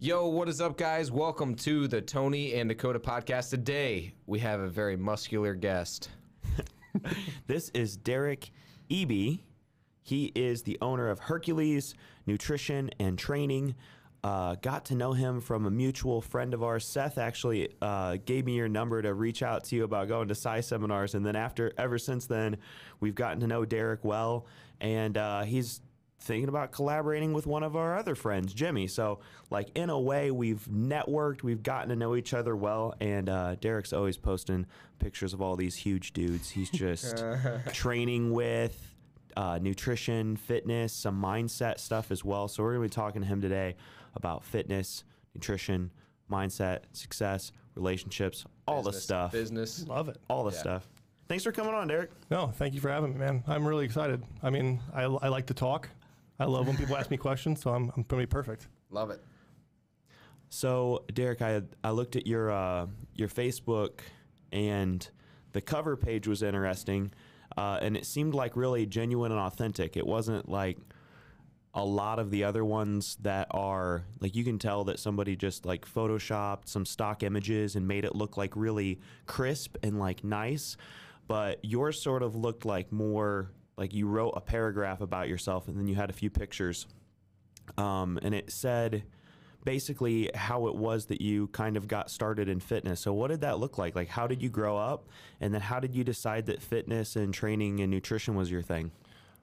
[0.00, 1.10] Yo, what is up, guys?
[1.10, 3.50] Welcome to the Tony and Dakota podcast.
[3.50, 6.10] Today, we have a very muscular guest.
[7.48, 8.52] This is Derek
[8.88, 9.40] Eby.
[10.02, 11.94] He is the owner of Hercules
[12.26, 13.74] Nutrition and Training.
[14.22, 16.86] Uh, got to know him from a mutual friend of ours.
[16.86, 20.34] Seth actually uh, gave me your number to reach out to you about going to
[20.36, 22.56] Psi seminars, and then after, ever since then,
[23.00, 24.46] we've gotten to know Derek well,
[24.80, 25.80] and uh, he's
[26.20, 28.86] thinking about collaborating with one of our other friends, Jimmy.
[28.86, 33.28] So, like in a way, we've networked, we've gotten to know each other well, and
[33.28, 34.66] uh, Derek's always posting
[34.98, 36.50] pictures of all these huge dudes.
[36.50, 37.24] He's just
[37.72, 38.94] training with.
[39.36, 42.48] Uh, nutrition, fitness, some mindset stuff as well.
[42.48, 43.76] So, we're going to be talking to him today
[44.16, 45.92] about fitness, nutrition,
[46.28, 49.30] mindset, success, relationships, all the stuff.
[49.30, 49.86] Business.
[49.86, 50.16] Love it.
[50.28, 50.58] All the Yeah.
[50.58, 50.88] stuff.
[51.28, 52.10] Thanks for coming on, Derek.
[52.32, 53.44] No, thank you for having me, man.
[53.46, 54.24] I'm really excited.
[54.42, 55.88] I mean, I, I like to talk.
[56.38, 58.68] I love when people ask me questions, so I'm, I'm going to be perfect.
[58.90, 59.20] Love it.
[60.50, 64.00] So, Derek, I I looked at your uh, your Facebook,
[64.50, 65.06] and
[65.52, 67.10] the cover page was interesting,
[67.56, 69.96] uh, and it seemed like really genuine and authentic.
[69.96, 70.78] It wasn't like
[71.74, 75.66] a lot of the other ones that are like you can tell that somebody just
[75.66, 80.76] like photoshopped some stock images and made it look like really crisp and like nice,
[81.26, 85.78] but yours sort of looked like more like you wrote a paragraph about yourself and
[85.78, 86.86] then you had a few pictures
[87.76, 89.04] um, and it said
[89.64, 93.00] basically how it was that you kind of got started in fitness.
[93.00, 93.94] So, what did that look like?
[93.94, 95.08] Like, how did you grow up?
[95.40, 98.92] And then, how did you decide that fitness and training and nutrition was your thing?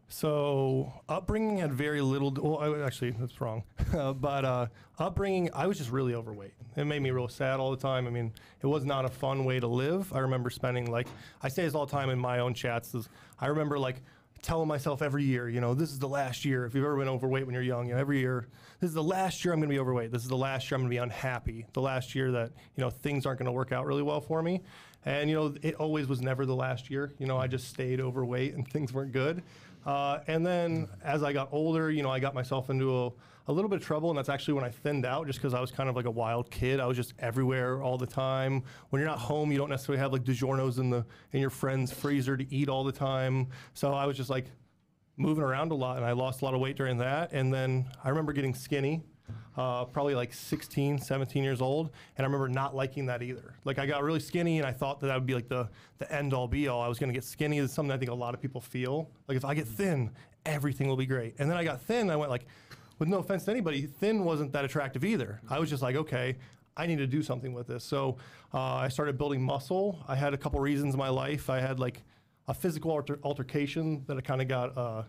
[0.08, 2.32] So upbringing had very little.
[2.32, 3.64] Well, I, actually, that's wrong.
[3.92, 4.68] but uh,
[5.00, 6.54] upbringing, I was just really overweight.
[6.76, 8.06] It made me real sad all the time.
[8.06, 10.14] I mean, it was not a fun way to live.
[10.14, 11.08] I remember spending like
[11.42, 12.94] I say this all the time in my own chats.
[12.94, 14.04] Is I remember like
[14.46, 16.66] telling myself every year, you know, this is the last year.
[16.66, 18.48] If you've ever been overweight when you're young, you know, every year,
[18.80, 20.12] this is the last year I'm going to be overweight.
[20.12, 21.66] This is the last year I'm going to be unhappy.
[21.74, 24.42] The last year that you know things aren't going to work out really well for
[24.44, 24.62] me.
[25.04, 27.12] And you know, it always was never the last year.
[27.18, 29.44] You know, I just stayed overweight and things weren't good.
[29.86, 33.12] Uh, and then as I got older, you know, I got myself into a,
[33.48, 35.62] a little bit of trouble, and that's actually when I thinned out, just because I
[35.62, 36.80] was kind of like a wild kid.
[36.80, 38.64] I was just everywhere all the time.
[38.90, 41.92] When you're not home, you don't necessarily have like DiGiorno's in the in your friend's
[41.92, 43.48] freezer to eat all the time.
[43.74, 44.46] So I was just like
[45.18, 47.32] moving around a lot, and I lost a lot of weight during that.
[47.34, 49.04] And then I remember getting skinny.
[49.58, 53.56] Uh, probably like 16, 17 years old, and I remember not liking that either.
[53.64, 56.12] Like I got really skinny, and I thought that that would be like the the
[56.14, 56.82] end all be all.
[56.82, 57.60] I was going to get skinny.
[57.60, 59.10] It's something I think a lot of people feel.
[59.28, 60.12] Like if I get thin,
[60.46, 61.36] everything will be great.
[61.40, 62.10] And then I got thin.
[62.10, 62.46] I went like,
[63.00, 65.42] with no offense to anybody, thin wasn't that attractive either.
[65.50, 66.36] I was just like, okay,
[66.78, 67.84] I need to do something with this.
[67.84, 68.18] So
[68.54, 70.04] uh, I started building muscle.
[70.08, 71.50] I had a couple reasons in my life.
[71.50, 72.04] I had like
[72.48, 74.78] a physical alter- altercation that I kind of got.
[74.78, 75.04] Uh,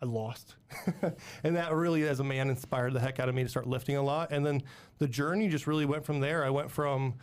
[0.00, 0.54] I lost.
[1.44, 3.96] and that really, as a man, inspired the heck out of me to start lifting
[3.96, 4.30] a lot.
[4.30, 4.62] And then
[4.98, 6.44] the journey just really went from there.
[6.44, 7.14] I went from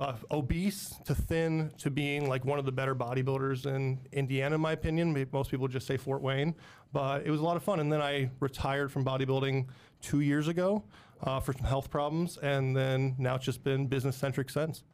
[0.00, 4.60] uh, obese to thin to being like one of the better bodybuilders in Indiana, in
[4.60, 5.26] my opinion.
[5.32, 6.54] Most people just say Fort Wayne,
[6.92, 7.80] but it was a lot of fun.
[7.80, 9.66] And then I retired from bodybuilding
[10.00, 10.84] two years ago
[11.22, 12.38] uh, for some health problems.
[12.38, 14.84] And then now it's just been business centric since.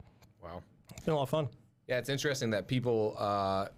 [0.42, 0.62] Wow.
[0.90, 1.48] It's been a lot of fun.
[1.86, 3.14] Yeah, it's interesting that people.
[3.18, 3.68] Uh,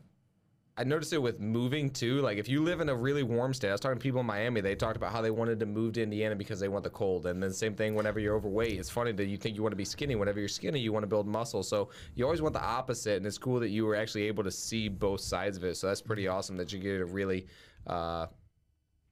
[0.76, 2.20] I noticed it with moving too.
[2.20, 4.26] Like if you live in a really warm state, I was talking to people in
[4.26, 4.60] Miami.
[4.60, 7.26] They talked about how they wanted to move to Indiana because they want the cold.
[7.26, 8.72] And then same thing whenever you're overweight.
[8.72, 10.16] It's funny that you think you want to be skinny.
[10.16, 11.62] Whenever you're skinny, you want to build muscle.
[11.62, 13.18] So you always want the opposite.
[13.18, 15.76] And it's cool that you were actually able to see both sides of it.
[15.76, 17.46] So that's pretty awesome that you get to really,
[17.86, 18.26] uh,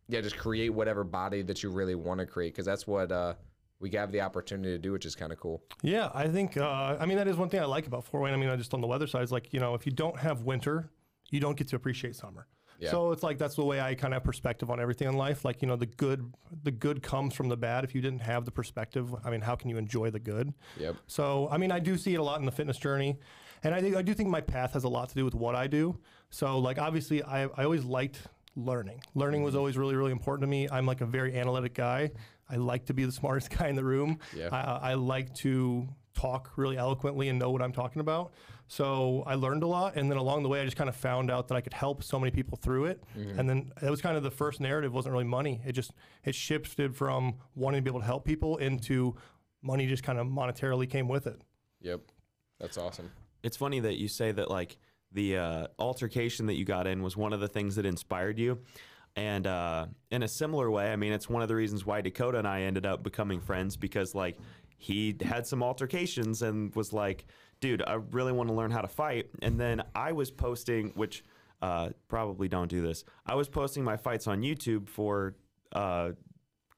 [0.09, 2.55] yeah, just create whatever body that you really want to create.
[2.55, 3.35] Because that's what uh,
[3.79, 5.63] we have the opportunity to do, which is kind of cool.
[5.83, 8.35] Yeah, I think, uh, I mean, that is one thing I like about Fort Wayne.
[8.35, 10.19] I mean, I just on the weather side, it's like, you know, if you don't
[10.19, 10.91] have winter,
[11.33, 12.47] you don't get to appreciate summer.
[12.79, 12.91] Yeah.
[12.91, 15.45] So it's like that's the way I kind of have perspective on everything in life.
[15.45, 16.33] Like you know, the good
[16.65, 17.85] the good comes from the bad.
[17.85, 20.53] If you didn't have the perspective, I mean, how can you enjoy the good?
[20.79, 20.97] Yep.
[21.07, 23.19] So I mean, I do see it a lot in the fitness journey,
[23.63, 25.55] and I think I do think my path has a lot to do with what
[25.55, 25.99] I do.
[26.31, 28.19] So like obviously, I I always liked
[28.57, 29.03] learning.
[29.15, 29.59] Learning was mm-hmm.
[29.61, 30.69] always really really important to me.
[30.69, 32.11] I'm like a very analytic guy.
[32.51, 34.19] I like to be the smartest guy in the room.
[34.37, 34.49] Yeah.
[34.51, 35.89] I, I like to
[36.23, 38.33] talk really eloquently and know what I'm talking about.
[38.69, 41.31] So I learned a lot, and then along the way, I just kind of found
[41.31, 43.03] out that I could help so many people through it.
[43.39, 44.93] And then that was kind of the first narrative.
[44.95, 45.61] wasn't really money.
[45.67, 45.93] It just
[46.25, 49.15] it shifted from wanting to be able to help people into
[49.63, 51.41] money just kind of monetarily came with it.
[51.83, 52.01] Yep.
[52.61, 53.11] That's awesome.
[53.43, 54.79] It's funny that you say that like
[55.13, 58.59] the uh, altercation that you got in was one of the things that inspired you.
[59.15, 62.39] And uh, in a similar way, I mean, it's one of the reasons why Dakota
[62.39, 64.39] and I ended up becoming friends because like
[64.83, 67.25] he had some altercations and was like,
[67.61, 69.31] dude, I really want to learn how to fight.
[69.41, 71.25] And then I was posting, which
[71.63, 73.05] uh, probably don't do this.
[73.25, 75.37] I was posting my fights on YouTube for
[75.71, 76.11] uh,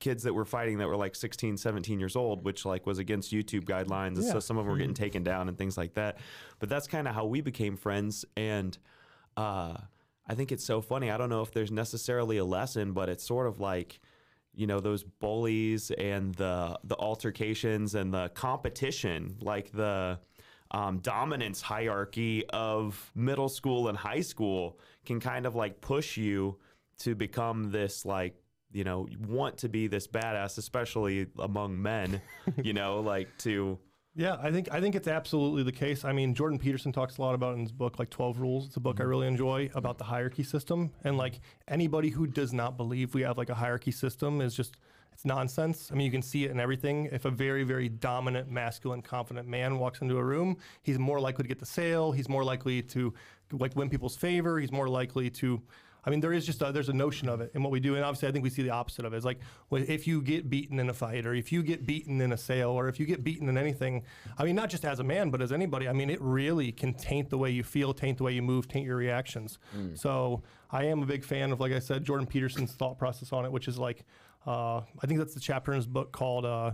[0.00, 3.32] kids that were fighting that were like 16 17 years old which like was against
[3.32, 6.18] youtube guidelines and so some of them were getting taken down and things like that
[6.58, 8.76] but that's kind of how we became friends and
[9.38, 9.74] uh,
[10.28, 13.24] i think it's so funny i don't know if there's necessarily a lesson but it's
[13.24, 13.98] sort of like
[14.56, 20.18] you know those bullies and the the altercations and the competition like the
[20.70, 26.56] um, dominance hierarchy of middle school and high school can kind of like push you
[26.98, 28.34] to become this like
[28.72, 32.20] you know want to be this badass especially among men
[32.62, 33.78] you know like to
[34.16, 36.05] Yeah, I think I think it's absolutely the case.
[36.05, 38.66] I mean, Jordan Peterson talks a lot about it in his book, like Twelve Rules.
[38.66, 39.11] It's a book I mm-hmm.
[39.11, 43.37] really enjoy about the hierarchy system, and like anybody who does not believe we have
[43.37, 44.76] like a hierarchy system is just
[45.12, 45.90] it's nonsense.
[45.90, 47.08] I mean, you can see it in everything.
[47.11, 51.43] If a very very dominant, masculine, confident man walks into a room, he's more likely
[51.43, 52.12] to get the sale.
[52.12, 53.12] He's more likely to
[53.50, 54.61] like win people's favor.
[54.61, 55.61] He's more likely to
[56.06, 57.94] I mean, there is just a, there's a notion of it in what we do,
[57.94, 59.16] and obviously, I think we see the opposite of it.
[59.16, 59.40] It's like
[59.70, 62.36] well, if you get beaten in a fight, or if you get beaten in a
[62.36, 64.02] sale, or if you get beaten in anything.
[64.38, 65.88] I mean, not just as a man, but as anybody.
[65.88, 68.68] I mean, it really can taint the way you feel, taint the way you move,
[68.68, 69.58] taint your reactions.
[69.94, 73.44] So I am a big fan of, like I said, Jordan Peterson's thought process on
[73.44, 74.04] it, which is like,
[74.46, 76.72] uh, I think that's the chapter in his book called uh,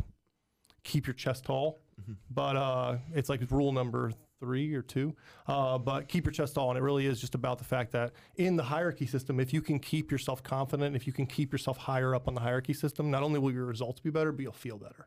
[0.84, 1.78] "Keep Your Chest Tall,"
[2.30, 5.14] but uh, it's like rule number three or two.
[5.46, 8.12] Uh, but keep your chest tall, and it really is just about the fact that
[8.36, 11.76] in the hierarchy system, if you can keep yourself confident, if you can keep yourself
[11.76, 14.52] higher up on the hierarchy system, not only will your results be better, but you'll
[14.52, 15.06] feel better.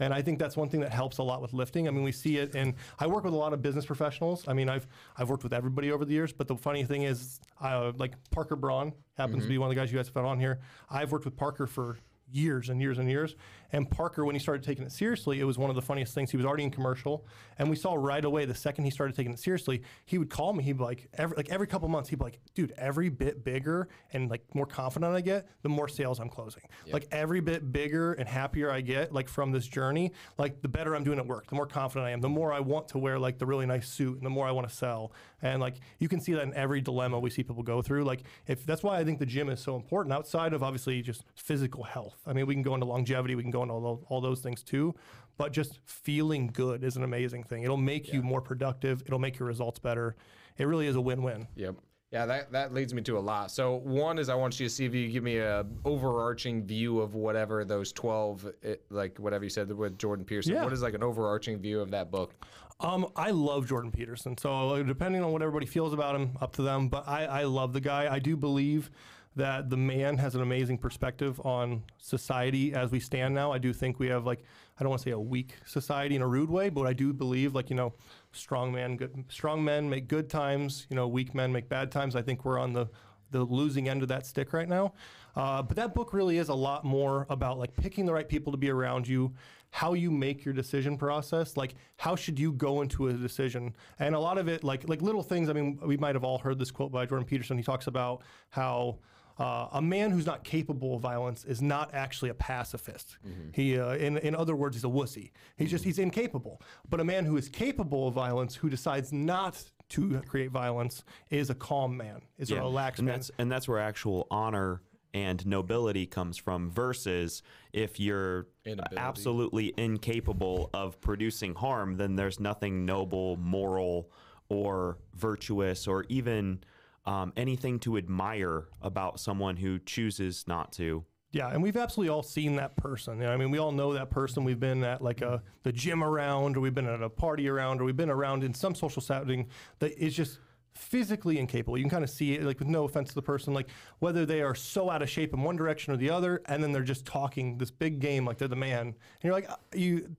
[0.00, 1.86] And I think that's one thing that helps a lot with lifting.
[1.86, 4.46] I mean, we see it, and I work with a lot of business professionals.
[4.48, 4.86] I mean, I've
[5.16, 8.56] I've worked with everybody over the years, but the funny thing is, uh, like Parker
[8.56, 10.60] Braun happens to be one of the guys you guys have had on here.
[10.90, 11.98] I've worked with Parker for
[12.32, 13.36] years and years and years.
[13.72, 16.30] And Parker, when he started taking it seriously, it was one of the funniest things.
[16.30, 17.26] He was already in commercial,
[17.58, 20.52] and we saw right away the second he started taking it seriously, he would call
[20.52, 20.62] me.
[20.62, 23.88] He'd be like, every like every couple months, he'd be like, dude, every bit bigger
[24.12, 26.62] and like more confident I get, the more sales I'm closing.
[26.92, 30.94] Like every bit bigger and happier I get, like from this journey, like the better
[30.94, 33.18] I'm doing at work, the more confident I am, the more I want to wear
[33.18, 35.12] like the really nice suit, and the more I want to sell.
[35.40, 38.04] And like you can see that in every dilemma we see people go through.
[38.04, 41.24] Like if that's why I think the gym is so important outside of obviously just
[41.34, 42.16] physical health.
[42.26, 44.40] I mean, we can go into longevity, we can go into all those, all those
[44.40, 44.94] things too,
[45.38, 47.62] but just feeling good is an amazing thing.
[47.62, 49.02] It'll make you more productive.
[49.06, 50.16] It'll make your results better.
[50.58, 51.48] It really is a win-win.
[51.56, 51.76] Yep.
[52.10, 53.50] Yeah, that, that leads me to a lot.
[53.50, 57.00] So one is I want you to see if you give me a overarching view
[57.00, 60.52] of whatever those twelve, eh, like whatever you said with Jordan Peterson.
[60.52, 60.64] Yeah.
[60.64, 62.34] What is like an overarching view of that book?
[62.80, 64.36] Um, I love Jordan Peterson.
[64.36, 66.88] So uh, depending on what everybody feels about him, up to them.
[66.88, 68.12] But I, I love the guy.
[68.12, 68.90] I do believe
[69.36, 73.52] that the man has an amazing perspective on society as we stand now.
[73.52, 74.44] I do think we have like
[74.78, 77.12] I don't want to say a weak society in a rude way, but I do
[77.12, 77.94] believe like you know,
[78.32, 80.86] strong men, good strong men make good times.
[80.90, 82.16] You know, weak men make bad times.
[82.16, 82.88] I think we're on the
[83.30, 84.92] the losing end of that stick right now.
[85.34, 88.52] Uh, but that book really is a lot more about like picking the right people
[88.52, 89.32] to be around you,
[89.70, 94.14] how you make your decision process, like how should you go into a decision, and
[94.14, 95.48] a lot of it like like little things.
[95.48, 97.56] I mean, we might have all heard this quote by Jordan Peterson.
[97.56, 98.98] He talks about how.
[99.42, 103.18] Uh, a man who's not capable of violence is not actually a pacifist.
[103.52, 105.32] He, uh, in in other words, he's a wussy.
[105.56, 106.62] He's just he's incapable.
[106.88, 111.50] But a man who is capable of violence, who decides not to create violence, is
[111.50, 112.22] a calm man.
[112.38, 113.16] Is a relaxed and man.
[113.18, 114.80] that's and that's where actual honor
[115.14, 117.42] and nobility comes from versus
[117.72, 118.96] if you're Inability.
[118.96, 124.10] absolutely incapable of producing harm then there's nothing noble moral
[124.48, 126.62] or virtuous or even
[127.04, 132.22] um, anything to admire about someone who chooses not to Yeah, and we've absolutely all
[132.22, 133.18] seen that person.
[133.18, 134.44] You know, I mean, we all know that person.
[134.44, 137.80] We've been at like a the gym around, or we've been at a party around,
[137.80, 140.38] or we've been around in some social setting that is just
[140.74, 141.76] physically incapable.
[141.76, 143.68] You can kind of see it, like with no offense to the person, like
[143.98, 146.72] whether they are so out of shape in one direction or the other, and then
[146.72, 150.14] they're just talking this big game like they're the man, and you're like, uh, you.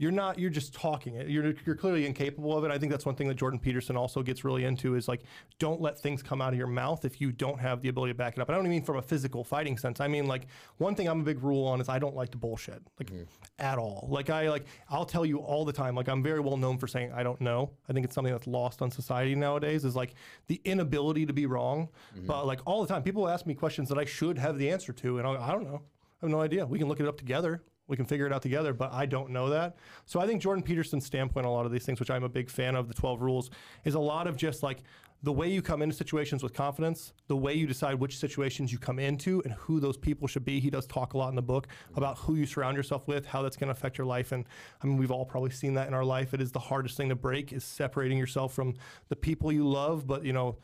[0.00, 0.38] You're not.
[0.38, 1.28] You're just talking it.
[1.28, 2.70] You're you're clearly incapable of it.
[2.70, 5.22] I think that's one thing that Jordan Peterson also gets really into is like,
[5.58, 8.16] don't let things come out of your mouth if you don't have the ability to
[8.16, 8.48] back it up.
[8.48, 10.00] I don't even mean from a physical fighting sense.
[10.00, 12.38] I mean like one thing I'm a big rule on is I don't like to
[12.38, 13.24] bullshit like mm-hmm.
[13.58, 14.06] at all.
[14.08, 15.96] Like I like I'll tell you all the time.
[15.96, 17.72] Like I'm very well known for saying I don't know.
[17.88, 20.14] I think it's something that's lost on society nowadays is like
[20.46, 21.88] the inability to be wrong.
[22.16, 22.26] Mm-hmm.
[22.26, 24.92] But like all the time, people ask me questions that I should have the answer
[24.92, 25.82] to, and I, I don't know.
[26.22, 26.66] I have no idea.
[26.66, 27.62] We can look it up together.
[27.88, 29.76] We can figure it out together, but I don't know that.
[30.06, 32.28] So I think Jordan Peterson's standpoint on a lot of these things, which I'm a
[32.28, 33.50] big fan of, the 12 rules,
[33.84, 34.82] is a lot of just like
[35.22, 38.78] the way you come into situations with confidence, the way you decide which situations you
[38.78, 40.60] come into, and who those people should be.
[40.60, 41.66] He does talk a lot in the book
[41.96, 44.30] about who you surround yourself with, how that's going to affect your life.
[44.30, 44.44] And
[44.80, 46.34] I mean, we've all probably seen that in our life.
[46.34, 48.74] It is the hardest thing to break is separating yourself from
[49.08, 50.58] the people you love, but you know,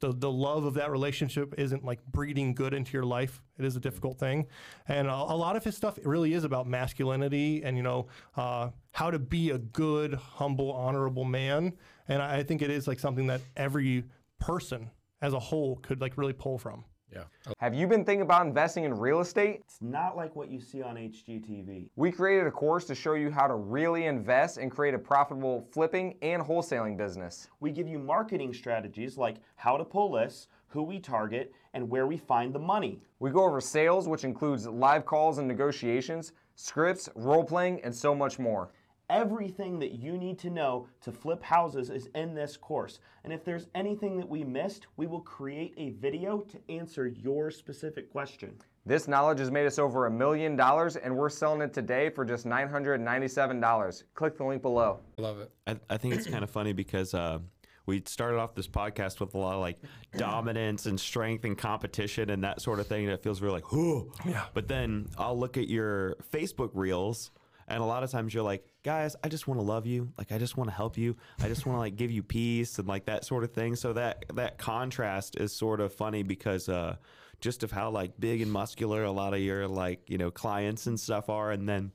[0.00, 3.42] the, the love of that relationship isn't like breeding good into your life.
[3.58, 4.46] It is a difficult thing,
[4.88, 8.70] and a, a lot of his stuff really is about masculinity and you know uh,
[8.92, 11.72] how to be a good, humble, honorable man.
[12.08, 14.04] And I, I think it is like something that every
[14.40, 14.90] person
[15.22, 16.84] as a whole could like really pull from.
[17.14, 17.52] Yeah.
[17.58, 19.60] Have you been thinking about investing in real estate?
[19.60, 21.88] It's not like what you see on HGTV.
[21.96, 25.66] We created a course to show you how to really invest and create a profitable
[25.70, 27.48] flipping and wholesaling business.
[27.60, 32.06] We give you marketing strategies like how to pull lists, who we target, and where
[32.06, 33.00] we find the money.
[33.20, 38.14] We go over sales, which includes live calls and negotiations, scripts, role playing, and so
[38.14, 38.70] much more.
[39.10, 43.00] Everything that you need to know to flip houses is in this course.
[43.22, 47.50] And if there's anything that we missed, we will create a video to answer your
[47.50, 48.54] specific question.
[48.86, 52.24] This knowledge has made us over a million dollars, and we're selling it today for
[52.24, 54.02] just $997.
[54.14, 55.00] Click the link below.
[55.18, 55.50] I love it.
[55.66, 57.40] I, I think it's kind of funny because uh,
[57.86, 59.78] we started off this podcast with a lot of like
[60.16, 63.04] dominance and strength and competition and that sort of thing.
[63.04, 64.10] And it feels really like, whoo.
[64.26, 64.46] Yeah.
[64.54, 67.30] But then I'll look at your Facebook reels.
[67.68, 70.12] And a lot of times you're like, guys, I just want to love you.
[70.18, 71.16] Like, I just want to help you.
[71.40, 73.76] I just want to like give you peace and like that sort of thing.
[73.76, 76.96] So that that contrast is sort of funny because uh,
[77.40, 80.86] just of how like big and muscular a lot of your like you know clients
[80.86, 81.92] and stuff are, and then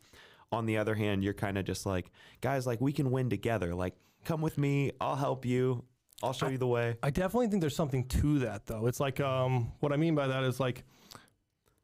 [0.51, 2.11] on the other hand, you're kind of just like,
[2.41, 3.75] guys, like we can win together.
[3.75, 3.95] Like,
[4.25, 4.91] come with me.
[4.99, 5.83] I'll help you.
[6.21, 6.97] I'll show you the way.
[7.01, 8.88] I definitely think there's something to that, though.
[8.88, 10.83] It's like um, what I mean by that is like,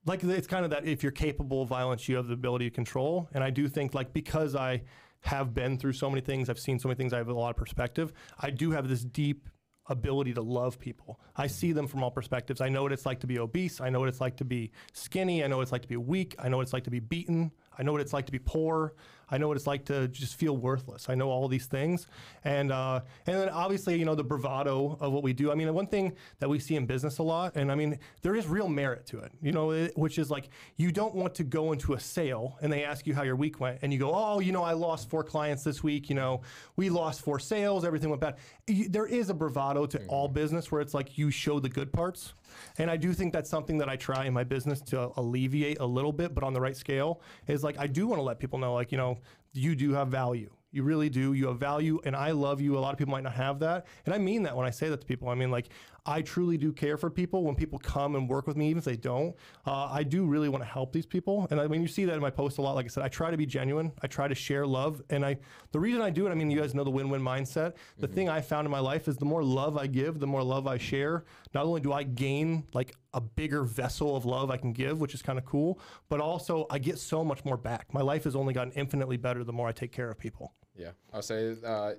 [0.06, 2.74] like it's kind of that if you're capable of violence, you have the ability to
[2.74, 3.28] control.
[3.34, 4.84] And I do think like because I
[5.22, 7.50] have been through so many things, I've seen so many things, I have a lot
[7.50, 8.14] of perspective.
[8.40, 9.50] I do have this deep
[9.88, 11.20] ability to love people.
[11.36, 12.62] I see them from all perspectives.
[12.62, 13.82] I know what it's like to be obese.
[13.82, 15.44] I know what it's like to be skinny.
[15.44, 16.36] I know what it's like to be weak.
[16.40, 17.52] I know what it's like to be beaten.
[17.78, 18.94] I know what it's like to be poor.
[19.30, 21.10] I know what it's like to just feel worthless.
[21.10, 22.08] I know all these things,
[22.44, 25.52] and uh, and then obviously you know the bravado of what we do.
[25.52, 28.36] I mean, one thing that we see in business a lot, and I mean there
[28.36, 29.32] is real merit to it.
[29.42, 32.72] You know, it, which is like you don't want to go into a sale and
[32.72, 35.10] they ask you how your week went, and you go, oh, you know, I lost
[35.10, 36.10] four clients this week.
[36.10, 36.42] You know,
[36.76, 37.86] we lost four sales.
[37.86, 38.36] Everything went bad.
[38.68, 41.92] You, there is a bravado to all business where it's like you show the good
[41.92, 42.34] parts.
[42.78, 45.86] And I do think that's something that I try in my business to alleviate a
[45.86, 48.60] little bit, but on the right scale is like I do want to let people
[48.60, 49.18] know, like, you know,
[49.54, 50.50] you do have value.
[50.76, 51.32] You really do.
[51.32, 52.78] You have value, and I love you.
[52.78, 53.88] A lot of people might not have that.
[54.06, 55.30] And I mean that when I say that to people.
[55.30, 55.70] I mean, like,
[56.06, 57.44] I truly do care for people.
[57.44, 60.50] When people come and work with me, even if they don't, uh, I do really
[60.50, 61.48] want to help these people.
[61.50, 62.76] And I mean, you see that in my post a lot.
[62.76, 63.92] Like I said, I try to be genuine.
[64.04, 65.02] I try to share love.
[65.10, 65.38] And I,
[65.72, 67.74] the reason I do it, I mean, you guys know the win win mindset.
[67.98, 70.44] The thing I found in my life is the more love I give, the more
[70.44, 71.26] love I share.
[71.54, 75.16] Not only do I gain like a bigger vessel of love I can give, which
[75.16, 75.80] is kind of cool,
[76.10, 77.94] but also I get so much more back.
[77.94, 80.54] My life has only gotten infinitely better the more I take care of people.
[80.76, 81.94] Yeah, I'll say uh,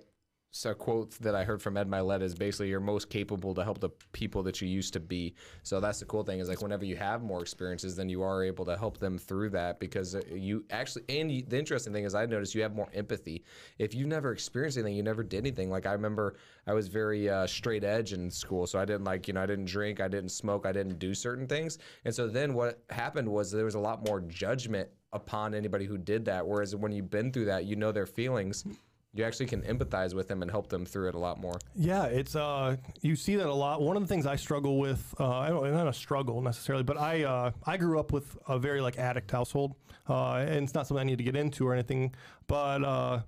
[0.56, 0.74] so.
[0.74, 3.90] quote that I heard from Ed Mylett is basically you're most capable to help the
[4.12, 5.34] people that you used to be.
[5.62, 8.42] So that's the cool thing is like whenever you have more experiences, then you are
[8.42, 11.04] able to help them through that because uh, you actually.
[11.08, 13.44] And you, the interesting thing is I noticed you have more empathy.
[13.78, 15.70] If you've never experienced anything, you never did anything.
[15.70, 16.36] Like I remember
[16.66, 19.46] I was very uh, straight edge in school, so I didn't like you know I
[19.46, 23.28] didn't drink, I didn't smoke, I didn't do certain things, and so then what happened
[23.28, 26.46] was there was a lot more judgment upon anybody who did that.
[26.46, 28.64] Whereas when you've been through that, you know their feelings.
[29.16, 31.58] You actually can empathize with them and help them through it a lot more.
[31.74, 33.80] Yeah, it's uh, you see that a lot.
[33.80, 36.98] One of the things I struggle with, uh, I don't not a struggle necessarily, but
[36.98, 39.74] I uh, I grew up with a very like addict household,
[40.08, 42.14] uh, and it's not something I need to get into or anything,
[42.46, 42.84] but.
[42.84, 43.20] Uh,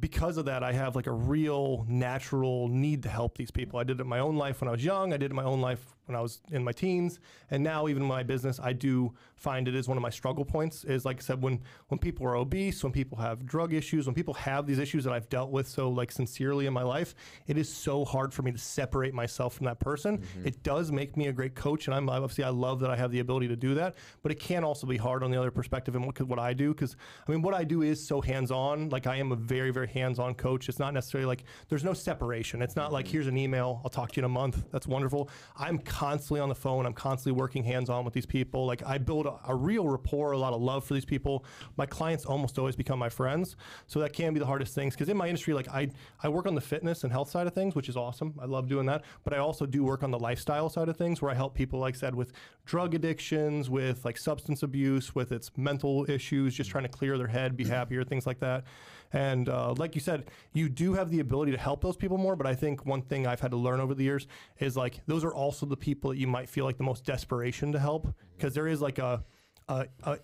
[0.00, 3.80] because of that, I have like a real natural need to help these people.
[3.80, 5.12] I did it in my own life when I was young.
[5.12, 7.86] I did it in my own life when I was in my teens, and now
[7.86, 10.84] even in my business, I do find it is one of my struggle points.
[10.84, 14.14] Is like I said, when when people are obese, when people have drug issues, when
[14.14, 17.14] people have these issues that I've dealt with so like sincerely in my life,
[17.46, 20.18] it is so hard for me to separate myself from that person.
[20.18, 20.48] Mm-hmm.
[20.48, 23.12] It does make me a great coach, and I'm obviously I love that I have
[23.12, 23.96] the ability to do that.
[24.22, 26.72] But it can also be hard on the other perspective and what what I do
[26.72, 26.96] because
[27.26, 28.88] I mean what I do is so hands on.
[28.88, 30.68] Like I am a very very hands on coach.
[30.68, 32.62] It's not necessarily like there's no separation.
[32.62, 33.12] It's not like mm-hmm.
[33.12, 33.80] here's an email.
[33.84, 34.64] I'll talk to you in a month.
[34.70, 35.28] That's wonderful.
[35.56, 36.86] I'm constantly on the phone.
[36.86, 38.64] I'm constantly working hands on with these people.
[38.64, 41.44] Like I build a, a real rapport, a lot of love for these people.
[41.76, 43.56] My clients almost always become my friends.
[43.88, 45.90] So that can be the hardest things because in my industry, like I
[46.22, 48.32] I work on the fitness and health side of things, which is awesome.
[48.40, 49.02] I love doing that.
[49.24, 51.80] But I also do work on the lifestyle side of things where I help people,
[51.80, 52.32] like I said, with
[52.64, 57.26] drug addictions, with like substance abuse, with its mental issues, just trying to clear their
[57.26, 58.62] head, be happier, things like that.
[59.12, 62.36] And uh, like you said, you do have the ability to help those people more.
[62.36, 64.26] But I think one thing I've had to learn over the years
[64.58, 67.72] is like those are also the people that you might feel like the most desperation
[67.72, 69.24] to help because there is like a,
[69.68, 70.18] a, a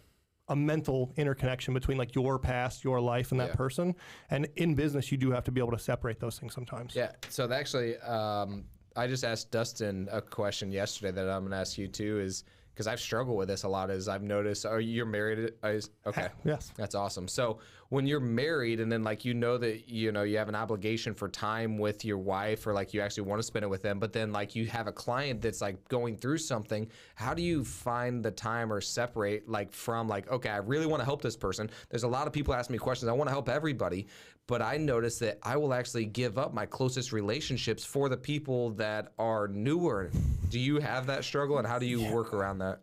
[0.48, 3.54] a mental interconnection between like your past, your life, and that Yeah.
[3.54, 3.94] person.
[4.28, 6.94] And in business, you do have to be able to separate those things sometimes.
[6.94, 7.12] Yeah.
[7.30, 8.64] So actually, um,
[8.94, 12.20] I just asked Dustin a question yesterday that I'm gonna ask you too.
[12.20, 13.88] Is because I've struggled with this a lot.
[13.88, 14.66] Is I've noticed.
[14.66, 15.52] Are you're married?
[15.64, 16.28] Is, okay.
[16.44, 16.70] Yes.
[16.76, 17.26] That's awesome.
[17.26, 17.60] So
[17.94, 21.14] when you're married and then like you know that you know you have an obligation
[21.14, 24.00] for time with your wife or like you actually want to spend it with them,
[24.00, 27.62] but then like you have a client that's like going through something, how do you
[27.62, 31.36] find the time or separate like from like okay, I really want to help this
[31.36, 31.70] person.
[31.88, 33.08] There's a lot of people ask me questions.
[33.08, 34.08] I want to help everybody,
[34.48, 38.70] but I notice that I will actually give up my closest relationships for the people
[38.70, 40.10] that are newer.
[40.48, 42.80] Do you have that struggle and how do you work around that?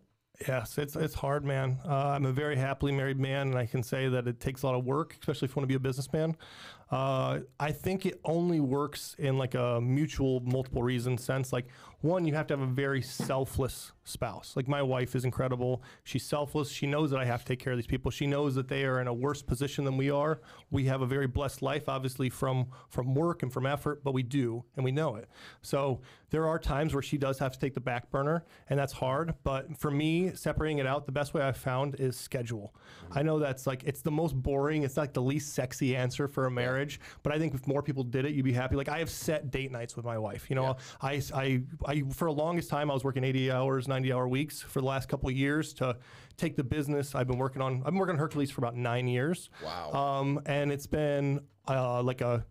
[0.47, 1.77] Yes, it's it's hard, man.
[1.85, 4.67] Uh, I'm a very happily married man, and I can say that it takes a
[4.67, 6.35] lot of work, especially if you want to be a businessman.
[6.89, 11.53] Uh, I think it only works in like a mutual, multiple reason sense.
[11.53, 11.67] Like
[12.01, 14.53] one, you have to have a very selfless spouse.
[14.55, 15.83] Like my wife is incredible.
[16.03, 16.69] She's selfless.
[16.69, 18.11] She knows that I have to take care of these people.
[18.11, 20.41] She knows that they are in a worse position than we are.
[20.71, 24.23] We have a very blessed life, obviously from from work and from effort, but we
[24.23, 25.29] do, and we know it.
[25.61, 28.93] So there are times where she does have to take the back burner, and that's
[28.93, 29.35] hard.
[29.43, 32.73] But for me, separating it out, the best way I've found is schedule.
[33.11, 34.83] I know that's like it's the most boring.
[34.83, 38.03] It's like the least sexy answer for a marriage, but I think if more people
[38.03, 38.75] did it, you'd be happy.
[38.75, 40.49] Like I have set date nights with my wife.
[40.49, 44.13] You know, I, I, I for the longest time I was working 80 hours, 90
[44.13, 45.97] hour weeks for the last couple of years to
[46.37, 47.77] take the business I've been working on.
[47.79, 49.49] I've been working on Hercules for about nine years.
[49.63, 49.91] Wow.
[49.91, 52.45] Um, and it's been uh, like a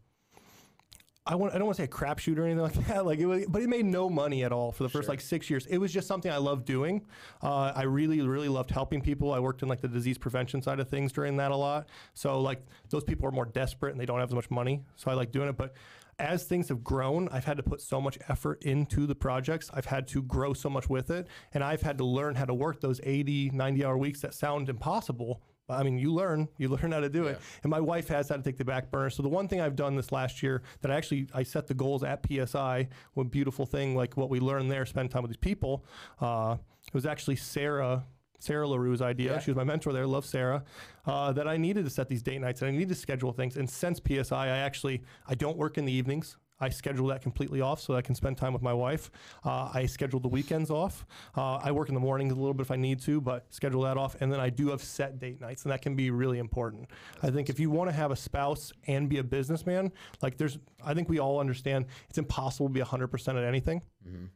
[1.26, 3.04] I want I don't want to say a crapshoot or anything like that.
[3.04, 5.50] Like it was, but it made no money at all for the first like six
[5.50, 5.66] years.
[5.66, 7.06] It was just something I loved doing.
[7.42, 9.32] Uh, I really really loved helping people.
[9.32, 11.88] I worked in like the disease prevention side of things during that a lot.
[12.14, 14.82] So like those people are more desperate and they don't have as much money.
[14.97, 15.75] So I like doing it, but.
[16.21, 19.71] As things have grown, I've had to put so much effort into the projects.
[19.73, 21.27] I've had to grow so much with it.
[21.55, 24.69] And I've had to learn how to work those 80, 90 hour weeks that sound
[24.69, 25.43] impossible.
[25.67, 27.41] I mean, you learn, you learn how to do it.
[27.62, 29.09] And my wife has had to take the back burner.
[29.09, 31.75] So the one thing I've done this last year that I actually I set the
[31.75, 32.89] goals at PSI.
[33.15, 35.87] One beautiful thing like what we learned there, spend time with these people.
[36.21, 38.05] Uh, it was actually Sarah.
[38.40, 39.40] Sarah LaRue's idea.
[39.40, 40.06] She was my mentor there.
[40.06, 40.64] Love Sarah.
[41.06, 43.56] Uh, that I needed to set these date nights and I needed to schedule things.
[43.56, 46.37] And since PSI, I actually I don't work in the evenings.
[46.61, 49.11] I schedule that completely off so that I can spend time with my wife.
[49.44, 51.07] Uh, I schedule the weekends off.
[51.35, 53.83] Uh, I work in the mornings a little bit if I need to, but schedule
[53.83, 54.16] that off.
[54.20, 56.90] And then I do have set date nights, and that can be really important.
[57.22, 59.90] I think if you want to have a spouse and be a businessman,
[60.22, 63.81] like there's, I think we all understand it's impossible to be 100% at anything.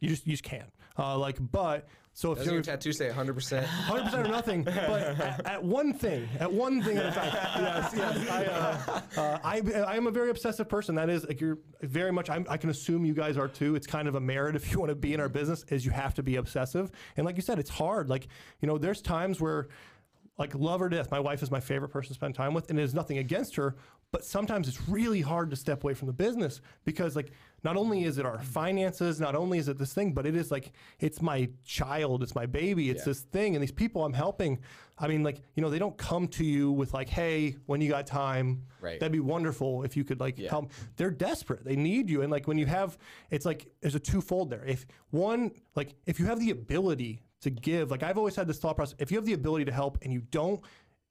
[0.00, 0.70] You just you just can't.
[0.98, 3.12] Uh, like, but so if Doesn't you're your tattoo say 100%?
[3.12, 3.34] Hundred
[4.04, 7.32] percent or nothing, but at, at one thing, at one thing at a time.
[7.64, 8.30] Yes, yes.
[8.30, 10.94] I, uh, uh, I, I am a very obsessive person.
[10.94, 12.30] That is, like, you're very much.
[12.30, 13.74] I'm, I can assume you guys are too.
[13.74, 15.90] It's kind of a merit if you want to be in our business, is you
[15.90, 16.92] have to be obsessive.
[17.16, 18.08] And like you said, it's hard.
[18.08, 18.28] Like,
[18.60, 19.66] you know, there's times where,
[20.38, 21.10] like, love or death.
[21.10, 23.74] My wife is my favorite person to spend time with, and there's nothing against her.
[24.12, 27.32] But sometimes it's really hard to step away from the business because, like,
[27.64, 28.44] not only is it our mm-hmm.
[28.44, 32.34] finances, not only is it this thing, but it is like it's my child, it's
[32.34, 33.04] my baby, it's Yeah.
[33.06, 34.60] this thing, and these people I'm helping.
[34.96, 37.88] I mean, like, you know, they don't come to you with like, "Hey, when you
[37.88, 39.00] got time, Right.
[39.00, 40.50] that'd be wonderful if you could like Yeah.
[40.50, 41.64] help." They're desperate.
[41.64, 42.96] They need you, and like when you have,
[43.30, 44.64] it's like there's a twofold there.
[44.64, 48.58] If one, like, if you have the ability to give, like I've always had this
[48.58, 50.60] thought process: if you have the ability to help and you don't.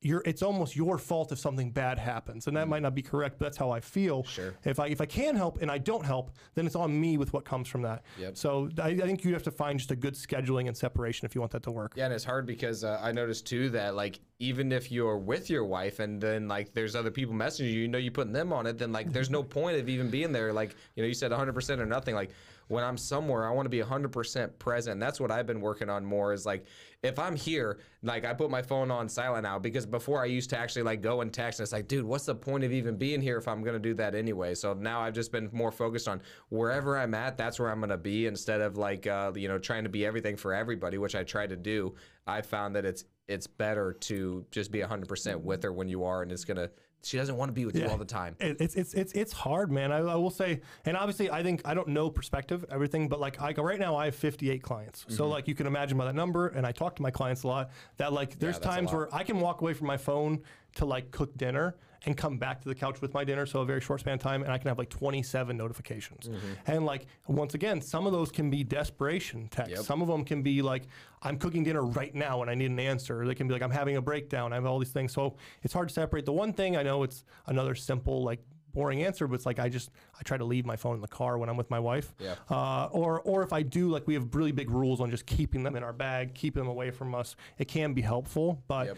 [0.04, 3.39] You're, it's almost your fault if something bad happens, and that might not be correct,
[3.39, 4.24] but that's how I feel.
[4.24, 4.28] Mm.
[4.28, 4.54] Sure.
[4.63, 7.34] If I if I can help and I don't help, then it's on me with
[7.34, 8.04] what comes from that.
[8.20, 8.38] Yep.
[8.38, 11.36] So I, I think you have to find just a good scheduling and separation if
[11.36, 11.94] you want that to work.
[11.96, 15.50] Yeah, and it's hard because uh, I noticed too that like even if you're with
[15.50, 18.52] your wife and then like there's other people messaging you, you know, you putting them
[18.52, 20.52] on it, then like there's no point of even being there.
[20.52, 22.16] Like you know, you said 100% or nothing.
[22.16, 22.32] Like
[22.67, 24.93] when I'm somewhere, I want to be 100% present.
[24.93, 26.34] And that's what I've been working on more.
[26.34, 26.65] Is like
[27.04, 30.49] if I'm here, like I put my phone on silent now because before I used
[30.52, 32.97] to actually like go and text and it's like, dude, what's the point of even
[32.97, 34.56] being here if I'm gonna do that anyway?
[34.56, 37.97] So now I've just been more focused on wherever I'm at, that's where I'm gonna
[37.97, 41.23] be instead of like uh, you know trying to be everything for everybody, which I
[41.23, 41.95] try to do.
[42.26, 46.21] I found that it's it's better to just be 100% with her when you are,
[46.21, 46.69] and it's gonna.
[47.04, 48.36] She doesn't want to be with you all the time.
[48.39, 49.92] It, it's it's it's it's hard, man.
[49.92, 53.42] I, I will say, and obviously, I think I don't know perspective, everything, but like
[53.42, 55.02] I right now, I have 58 clients.
[55.02, 55.13] Mm-hmm.
[55.13, 57.48] So like you can imagine by that number, and I talk to my clients a
[57.48, 57.72] lot.
[57.98, 60.42] That like there's a times where I can walk away from my phone
[60.75, 63.65] to like cook dinner and come back to the couch with my dinner, so a
[63.65, 66.27] very short span of time, and I can have like 27 notifications.
[66.27, 66.53] Mm-hmm.
[66.67, 69.75] And like once again, some of those can be desperation texts.
[69.75, 69.86] Yep.
[69.86, 70.83] Some of them can be like
[71.21, 73.21] I'm cooking dinner right now and I need an answer.
[73.21, 74.51] Or they can be like I'm having a breakdown.
[74.51, 75.13] I have all these things.
[75.13, 76.25] So it's hard to separate.
[76.25, 78.39] The one thing I know it's another simple like
[78.73, 81.07] boring answer, but it's like I just I try to leave my phone in the
[81.07, 82.13] car when I'm with my wife.
[82.19, 82.36] Yeah.
[82.49, 85.63] Uh, or or if I do, like we have really big rules on just keeping
[85.63, 87.36] them in our bag, keeping them away from us.
[87.57, 88.97] It can be helpful, but Yep.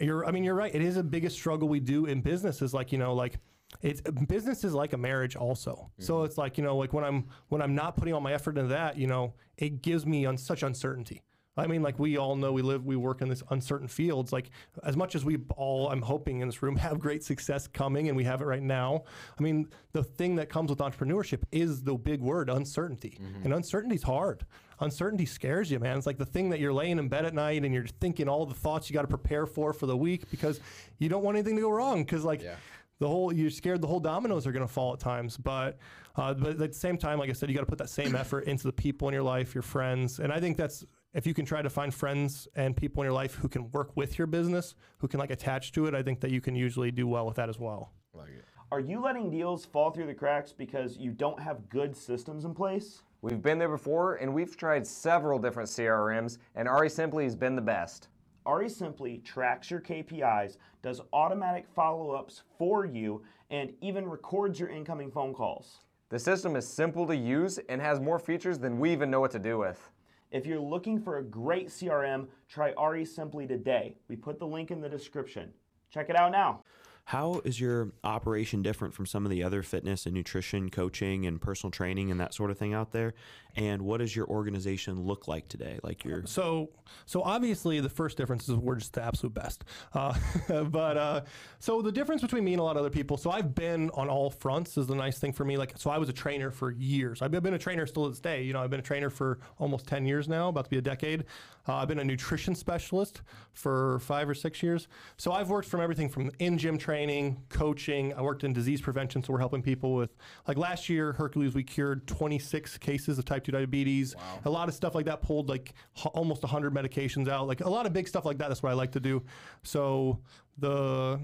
[0.00, 0.74] You're I mean you're right.
[0.74, 3.38] It is the biggest struggle we do in business is like you know like
[3.82, 5.90] it's business is like a marriage also.
[5.98, 6.26] So mm-hmm.
[6.26, 8.68] it's like you know, like when I'm when I'm not putting all my effort into
[8.68, 11.22] that, you know, it gives me on such uncertainty.
[11.58, 14.30] I mean, like we all know, we live, we work in this uncertain fields.
[14.30, 14.50] Like
[14.84, 18.16] as much as we all, I'm hoping in this room have great success coming, and
[18.16, 19.04] we have it right now.
[19.38, 23.44] I mean, the thing that comes with entrepreneurship is the big word, uncertainty, mm-hmm.
[23.44, 24.44] and uncertainty's hard.
[24.80, 25.96] Uncertainty scares you, man.
[25.96, 28.44] It's like the thing that you're laying in bed at night and you're thinking all
[28.46, 30.60] the thoughts you got to prepare for for the week because
[30.98, 32.04] you don't want anything to go wrong.
[32.04, 32.56] Because like Yeah.
[32.98, 35.76] the whole you're scared the whole dominoes are going to fall at times but
[36.16, 38.14] uh, but at the same time like i said you got to put that same
[38.22, 41.34] effort into the people in your life your friends and i think that's if you
[41.34, 44.26] can try to find friends and people in your life who can work with your
[44.26, 47.26] business who can like attach to it i think that you can usually do well
[47.26, 48.44] with that as well Like it.
[48.72, 52.54] Are you letting deals fall through the cracks because you don't have good systems in
[52.54, 53.02] place?
[53.22, 57.62] We've been there before, and we've tried several different CRMs, and REsimpli has been the
[57.62, 58.08] best.
[58.46, 65.10] REsimpli tracks your KPIs, does automatic follow ups for you, and even records your incoming
[65.10, 65.78] phone calls.
[66.10, 69.32] The system is simple to use and has more features than we even know what
[69.32, 69.90] to do with.
[70.30, 73.96] If you're looking for a great CRM, try REsimpli today.
[74.08, 75.52] We put the link in the description.
[75.90, 76.62] Check it out now.
[77.06, 81.40] How is your operation different from some of the other fitness and nutrition coaching and
[81.40, 83.14] personal training and that sort of thing out there?
[83.54, 85.78] And what does your organization look like today?
[85.84, 86.70] Like your So,
[87.04, 89.62] so obviously the first difference is we're just the absolute best.
[89.94, 90.14] Uh,
[90.64, 91.20] but uh,
[91.60, 93.16] so the difference between me and a lot of other people.
[93.16, 95.56] So I've been on all fronts is the nice thing for me.
[95.56, 97.22] Like, so I was a trainer for years.
[97.22, 98.42] I've been a trainer still to this day.
[98.42, 100.82] You know, I've been a trainer for almost ten years now, about to be a
[100.82, 101.24] decade.
[101.68, 104.88] Uh, I've been a nutrition specialist for five or six years.
[105.16, 108.14] So I've worked from everything from in gym training, coaching.
[108.14, 111.64] I worked in disease prevention, so we're helping people with like last year, Hercules, we
[111.64, 114.14] cured 26 cases of type 2 diabetes.
[114.44, 117.48] A lot of stuff like that pulled like h- almost 100 medications out.
[117.48, 118.48] Like a lot of big stuff like that.
[118.48, 119.22] That's what I like to do.
[119.62, 120.20] So
[120.58, 121.18] the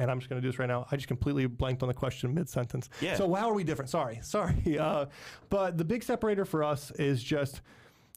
[0.00, 0.86] and I'm just going to do this right now.
[0.92, 2.88] I just completely blanked on the question mid sentence.
[3.00, 3.16] Yeah.
[3.16, 3.90] So how are we different?
[3.90, 4.78] Sorry, sorry.
[4.78, 5.06] Uh,
[5.50, 7.62] but the big separator for us is just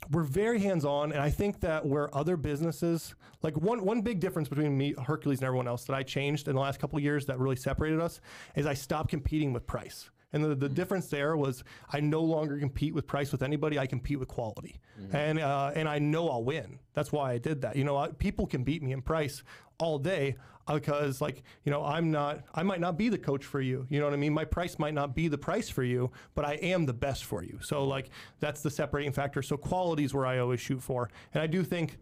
[0.09, 4.19] we're very hands on, and I think that where other businesses, like one one big
[4.19, 7.03] difference between me, Hercules, and everyone else that I changed in the last couple of
[7.03, 8.21] years that really separated us
[8.55, 10.09] is I stopped competing with price.
[10.33, 13.77] And the, the difference there was I no longer compete with price with anybody.
[13.77, 14.79] I compete with quality,
[15.11, 16.79] and uh, and I know I'll win.
[16.93, 17.75] That's why I did that.
[17.75, 19.43] You know, I, people can beat me in price
[19.77, 23.61] all day because like you know I'm not I might not be the coach for
[23.61, 23.85] you.
[23.89, 24.33] You know what I mean?
[24.33, 27.43] My price might not be the price for you, but I am the best for
[27.43, 27.59] you.
[27.61, 29.41] So like that's the separating factor.
[29.41, 31.97] So quality is where I always shoot for, and I do think.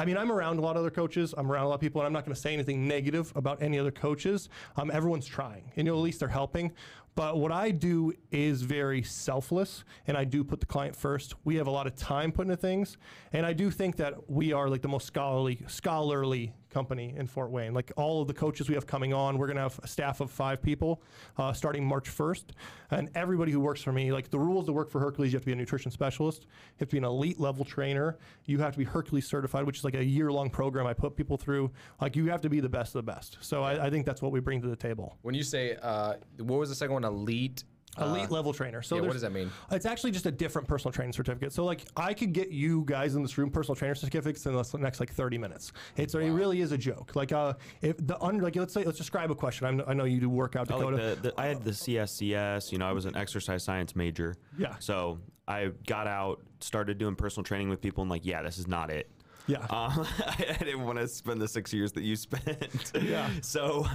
[0.00, 1.34] I mean, I'm around a lot of other coaches.
[1.36, 3.60] I'm around a lot of people, and I'm not going to say anything negative about
[3.60, 4.48] any other coaches.
[4.76, 6.72] Um, everyone's trying, and you know, at least they're helping.
[7.18, 11.34] But what I do is very selfless, and I do put the client first.
[11.44, 12.96] We have a lot of time put into things,
[13.32, 17.50] and I do think that we are like the most scholarly, scholarly company in Fort
[17.50, 17.74] Wayne.
[17.74, 20.20] Like all of the coaches we have coming on, we're going to have a staff
[20.20, 21.02] of five people
[21.36, 22.44] uh, starting March 1st.
[22.90, 25.42] And everybody who works for me, like the rules to work for Hercules, you have
[25.42, 28.72] to be a nutrition specialist, you have to be an elite level trainer, you have
[28.72, 31.70] to be Hercules certified, which is like a year long program I put people through.
[32.00, 33.38] Like you have to be the best of the best.
[33.40, 35.16] So I, I think that's what we bring to the table.
[35.22, 37.04] When you say, uh, what was the second one?
[37.04, 37.64] Elite.
[38.00, 38.82] Elite level trainer.
[38.82, 39.50] So yeah, what does that mean?
[39.70, 41.52] It's actually just a different personal training certificate.
[41.52, 44.78] So like I could get you guys in this room personal trainer certificates in the
[44.78, 45.72] next like 30 minutes.
[45.96, 47.12] It's it really is a joke.
[47.14, 49.66] Like uh if the under like let's say let's describe a question.
[49.66, 50.96] I know, I know you do workout I, Dakota.
[50.96, 52.72] like the, the, I had the CSCS.
[52.72, 54.36] You know, I was an exercise science major.
[54.56, 54.76] Yeah.
[54.78, 58.66] So I got out, started doing personal training with people, and like, yeah, this is
[58.68, 59.10] not it.
[59.46, 59.66] yeah.
[59.70, 62.92] Um, I didn't want to spend the six years that you spent.
[63.00, 63.30] Yeah.
[63.40, 63.86] So,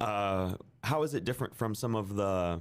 [0.00, 2.60] uh, how is it different from some of the,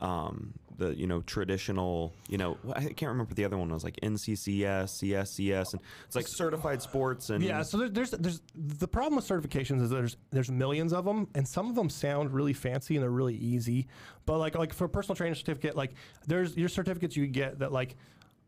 [0.00, 3.98] um, the you know traditional you know I can't remember the other one was like
[4.02, 9.16] NCCS, CSCS, and it's like certified sports and Yeah, so there, there's there's the problem
[9.16, 12.96] with certifications is there's there's millions of them, and some of them sound really fancy
[12.96, 13.86] and they're really easy.
[14.26, 15.92] But like like for a personal training certificate, like
[16.26, 17.96] there's your certificates you get that like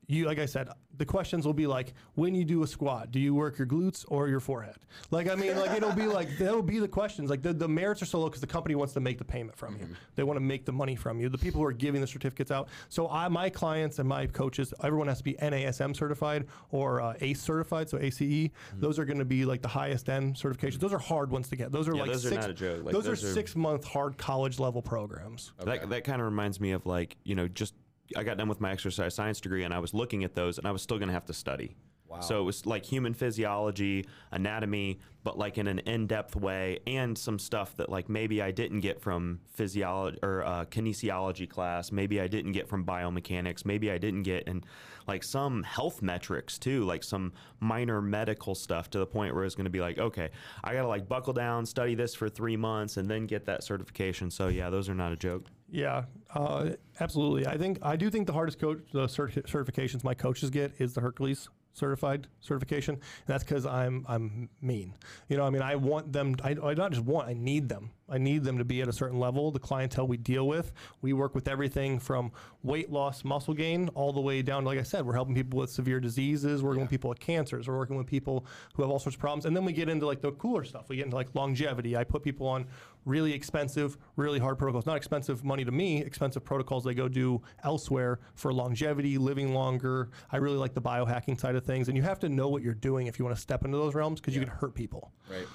[0.09, 3.21] you like I said, the questions will be like when you do a squat, do
[3.21, 4.77] you work your glutes or your forehead?
[5.11, 7.29] Like I mean, like it'll be like that'll be the questions.
[7.29, 9.57] Like the, the merits are so low because the company wants to make the payment
[9.57, 9.87] from you.
[10.17, 11.29] They want to make the money from you.
[11.29, 12.69] The people who are giving the certificates out.
[12.89, 17.15] So I, my clients and my coaches, everyone has to be NASM certified or uh,
[17.21, 17.91] ACE certified.
[17.91, 20.81] So ACE, those are going to be like the highest end certifications.
[20.81, 21.71] Those are hard ones to get.
[21.71, 22.85] Those are Yeah, like those are six, not a joke.
[22.85, 25.53] Like, those, those are, are- six month hard college level programs.
[25.63, 27.75] That, that kind of reminds me of like, you know, just
[28.17, 30.67] I got done with my exercise science degree and I was looking at those and
[30.67, 31.77] I was still going to have to study.
[32.09, 32.21] Wow.
[32.21, 37.39] So it was like human physiology, anatomy, but like in an in-depth way, and some
[37.39, 41.93] stuff that like maybe I didn't get from physiology or uh, kinesiology class.
[41.93, 43.67] Maybe I didn't get from biomechanics.
[43.67, 44.65] Maybe I didn't get and
[45.07, 49.55] like some health metrics too, like some minor medical stuff to the point where it's
[49.55, 50.31] going to be like, okay,
[50.65, 53.63] I got to like buckle down, study this for three months, and then get that
[53.65, 54.31] certification.
[54.31, 55.45] So yeah, those are not a joke.
[55.71, 56.05] Yeah,
[56.35, 57.47] uh, absolutely.
[57.47, 60.95] I think I do think the hardest coach the certi- certifications my coaches get is
[60.95, 62.95] the Hercules certified certification.
[62.95, 64.95] And that's because I'm I'm mean.
[65.29, 66.37] You know, I mean, I want them.
[66.43, 67.29] I, I not just want.
[67.29, 67.91] I need them.
[68.09, 69.51] I need them to be at a certain level.
[69.51, 74.13] The clientele we deal with, we work with everything from weight loss, muscle gain, all
[74.13, 74.65] the way down.
[74.65, 76.63] Like I said, we're helping people with severe diseases.
[76.63, 77.69] We're working with people with cancers.
[77.69, 79.45] We're working with people who have all sorts of problems.
[79.45, 80.89] And then we get into like the cooler stuff.
[80.89, 81.97] We get into like longevity.
[81.97, 82.67] I put people on
[83.05, 84.87] really expensive, really hard protocols.
[84.87, 90.11] Not expensive money to me, expensive protocols they go do elsewhere for longevity, living longer.
[90.31, 91.89] I really like the biohacking side of things.
[91.89, 93.95] And you have to know what you're doing if you want to step into those
[93.95, 95.13] realms because you can hurt people.
[95.31, 95.47] Right.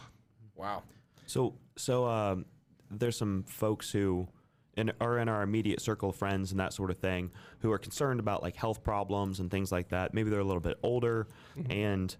[0.55, 0.83] Wow.
[1.33, 2.45] So, so um,
[2.91, 4.27] there's some folks who
[4.77, 7.79] in, are in our immediate circle of friends and that sort of thing who are
[7.79, 10.13] concerned about like health problems and things like that.
[10.13, 11.27] Maybe they're a little bit older.
[11.71, 12.15] And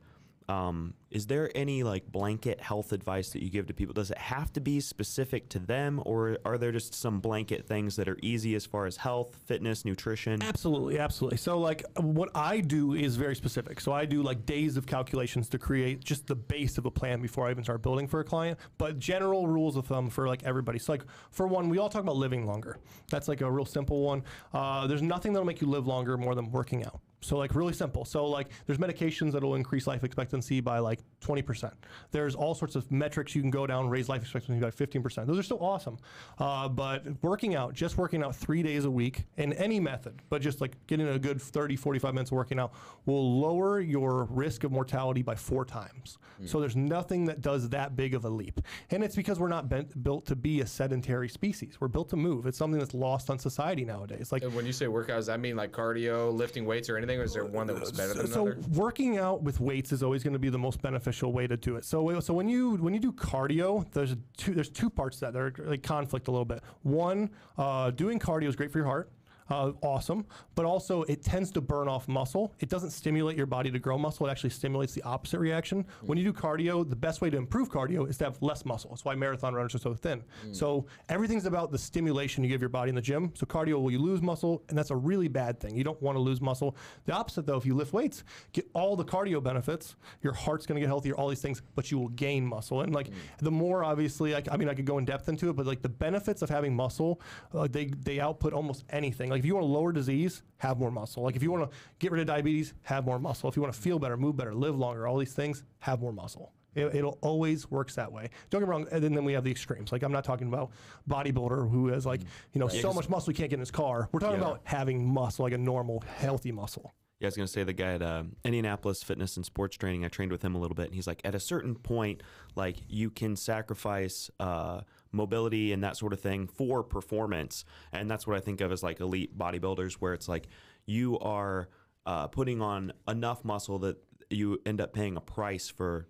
[0.50, 3.94] um, is there any like blanket health advice that you give to people?
[3.94, 7.96] Does it have to be specific to them, or are there just some blanket things
[7.96, 10.42] that are easy as far as health, fitness, nutrition?
[10.42, 11.38] Absolutely, absolutely.
[11.38, 13.80] So, like, what I do is very specific.
[13.80, 17.22] So, I do like days of calculations to create just the base of a plan
[17.22, 18.58] before I even start building for a client.
[18.78, 20.80] But general rules of thumb for like everybody.
[20.80, 22.78] So, like, for one, we all talk about living longer.
[23.10, 24.24] That's like a real simple one.
[24.54, 27.02] Uh, there's nothing that'll make you live longer more than working out.
[27.24, 28.06] So like really simple.
[28.06, 31.72] So like there's medications that'll increase life expectancy by like 20%.
[32.12, 35.26] There's all sorts of metrics you can go down, raise life expectancy by 15%.
[35.26, 35.98] Those are still awesome.
[36.38, 40.42] Uh, but working out, just working out three days a week in any method, but
[40.42, 42.74] just like getting a good 30, 45 minutes of working out
[43.06, 46.18] will lower your risk of mortality by four times.
[46.46, 48.60] So there's nothing that does that big of a leap.
[48.90, 51.80] And it's because we're not bent, built to be a sedentary species.
[51.80, 52.46] We're built to move.
[52.48, 54.32] It's something that's lost on society nowadays.
[54.32, 57.24] Like when you say workout, does that mean like cardio, lifting weights, or anything, or
[57.24, 58.62] is there one that was better than so another?
[58.74, 61.76] working out with weights is always going to be the most beneficial way to do
[61.76, 61.86] it.
[61.86, 65.34] So so when you when you do cardio, there's two there's two parts to that.
[65.34, 66.62] They're like conflict a little bit.
[66.84, 69.12] One, uh, doing cardio is great for your heart.
[69.50, 70.26] Uh, awesome,
[70.56, 72.54] but also it tends to burn off muscle.
[72.60, 74.28] It doesn't stimulate your body to grow muscle.
[74.28, 75.86] It actually stimulates the opposite reaction.
[76.02, 78.92] When you do cardio, the best way to improve cardio is to have less muscle.
[78.92, 80.24] That's why marathon runners are so thin.
[80.52, 83.32] So everything's about the stimulation you give your body in the gym.
[83.36, 84.64] So cardio, will you lose muscle?
[84.70, 85.76] And that's a really bad thing.
[85.76, 86.76] You don't want to lose muscle.
[87.06, 89.96] The opposite, though, if you lift weights, get all the cardio benefits.
[90.22, 92.82] Your heart's going to get healthier, all these things, but you will gain muscle.
[92.82, 95.56] And like the more, obviously, I, I mean, I could go in depth into it,
[95.56, 97.20] but like the benefits of having muscle,
[97.54, 99.30] uh, they they output almost anything.
[99.34, 101.24] Like if you want to lower disease, have more muscle.
[101.24, 103.50] Like if you want to get rid of diabetes, have more muscle.
[103.50, 106.14] If you want to feel better, move better, live longer, all these things, have more
[106.14, 106.54] muscle.
[106.76, 108.30] It, it'll always works that way.
[108.52, 108.86] Don't get me wrong.
[108.92, 109.92] And then, then we have the extremes.
[109.92, 110.70] Like I'm not talking about
[111.10, 114.08] bodybuilder who has like you know so much muscle he can't get in his car.
[114.12, 114.50] We're talking Yeah.
[114.50, 116.94] about having muscle, like a normal, healthy muscle.
[117.20, 120.06] Yeah, I was going to say the guy at uh, Indianapolis Fitness and Sports Training.
[120.06, 122.22] I trained with him a little bit, and he's like, at a certain point,
[122.56, 124.82] like you can sacrifice uh,
[125.14, 128.84] mobility and that sort of thing for performance, and that's what I think of as
[128.84, 130.48] like elite bodybuilders, where it's like
[130.86, 131.70] you are
[132.06, 133.98] uh, putting on enough muscle that
[134.30, 136.08] you end up paying a price for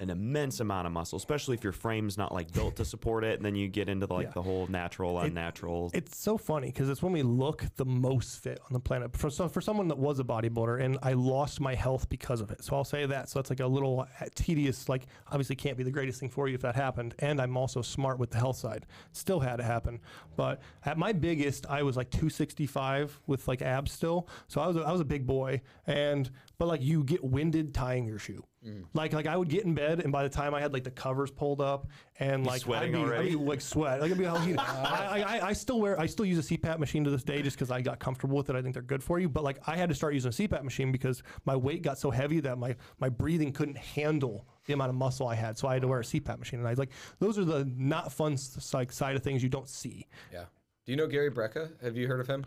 [0.00, 3.36] an immense amount of muscle, especially if your frame's not like built to support it,
[3.36, 4.32] and then you get into like Yeah.
[4.32, 5.90] the whole natural, unnatural.
[5.92, 9.16] It's so funny because it's when we look the most fit on the planet.
[9.16, 12.52] For so for someone that was a bodybuilder, and I lost my health because of
[12.52, 12.62] it.
[12.62, 13.28] So I'll say that.
[13.28, 14.88] So it's like a little uh, tedious.
[14.88, 17.16] Like obviously can't be the greatest thing for you if that happened.
[17.18, 18.86] And I'm also smart with the health side.
[19.10, 19.98] Still had to happen.
[20.36, 24.28] But at my biggest, I was like 265 with like abs still.
[24.46, 25.60] So I was a, I was a big boy.
[25.88, 28.44] And but like you get winded tying your shoe.
[28.66, 28.84] Mm.
[28.92, 30.90] Like like I would get in bed, and by the time I had like the
[30.90, 31.86] covers pulled up,
[32.18, 32.98] and like I'd be?
[32.98, 34.00] I'd be like sweat.
[34.00, 34.58] Like I'd be all heated.
[34.58, 37.56] I, I, I still wear I still use a CPAP machine to this day just
[37.56, 38.56] because I got comfortable with it.
[38.56, 39.28] I think they're good for you.
[39.28, 42.10] But like I had to start using a CPAP machine because my weight got so
[42.10, 45.56] heavy that my my breathing couldn't handle the amount of muscle I had.
[45.56, 46.58] So I had to wear a CPAP machine.
[46.58, 46.90] And I was like,
[47.20, 48.36] those are the not fun
[48.72, 50.06] like side of things you don't see.
[50.32, 50.44] Yeah.
[50.84, 51.70] Do you know Gary Brecka?
[51.82, 52.44] Have you heard of him?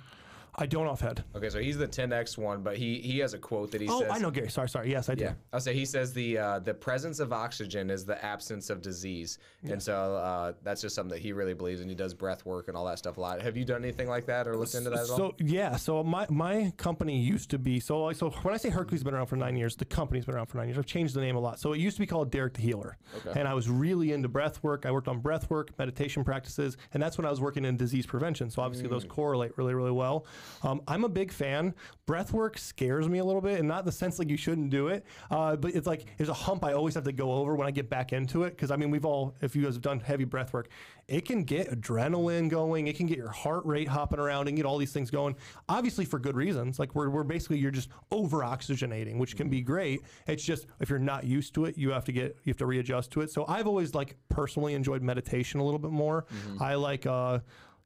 [0.56, 1.24] I don't off head.
[1.36, 4.02] Okay, so he's the 10x one, but he he has a quote that he Oh,
[4.02, 4.10] says.
[4.12, 4.50] I know Gary.
[4.50, 4.92] Sorry, sorry.
[4.92, 5.24] Yes, I do.
[5.24, 8.82] Yeah, I'll say he says the uh, the presence of oxygen is the absence of
[8.82, 12.46] disease, and so uh, that's just something that he really believes, and he does breath
[12.46, 13.42] work and all that stuff a lot.
[13.42, 15.18] Have you done anything like that or looked into that at all?
[15.18, 18.70] So yeah, so my my company used to be so like so when I say
[18.70, 20.78] Hercules has been around for nine years, the company's been around for nine years.
[20.78, 21.60] I've changed the name a lot.
[21.60, 22.98] So it used to be called Derek the Healer,
[23.36, 24.86] and I was really into breath work.
[24.86, 28.06] I worked on breath work, meditation practices, and that's when I was working in disease
[28.06, 28.50] prevention.
[28.50, 30.26] So obviously those correlate really really well.
[30.63, 31.73] Um, I'm a big fan.
[32.06, 34.69] Breath work scares me a little bit, and not in the sense like you shouldn't
[34.69, 37.56] do it, uh, but it's like there's a hump I always have to go over
[37.56, 38.51] when I get back into it.
[38.51, 40.69] Because I mean, we've all, if you guys have done heavy breath work,
[41.08, 44.65] it can get adrenaline going, it can get your heart rate hopping around, and get
[44.65, 45.36] all these things going.
[45.69, 46.80] Obviously for good reasons.
[46.80, 50.01] Like we're, we're basically you're just over oxygenating, which can be great.
[50.27, 52.65] It's just if you're not used to it, you have to get you have to
[52.65, 53.32] readjust to it.
[53.32, 56.25] So I've always like personally enjoyed meditation a little bit more.
[56.60, 57.06] I like.
[57.06, 57.39] Uh,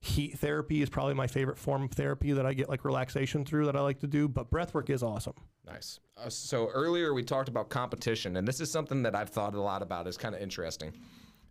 [0.05, 3.65] heat therapy is probably my favorite form of therapy that I get like relaxation through
[3.65, 4.27] that I like to do.
[4.27, 5.33] But breath work is awesome.
[5.65, 5.99] Nice.
[6.17, 9.61] Uh, so earlier we talked about competition, and this is something that I've thought a
[9.61, 10.07] lot about.
[10.07, 10.93] It's kind of interesting.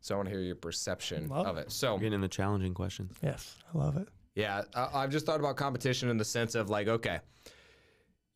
[0.01, 1.73] So I want to hear your perception Love of it.
[1.73, 3.17] So Getting into challenging questions.
[3.23, 4.09] Yes, I love it.
[4.35, 7.21] yeah, I, I've just thought about competition in the sense of like, okay,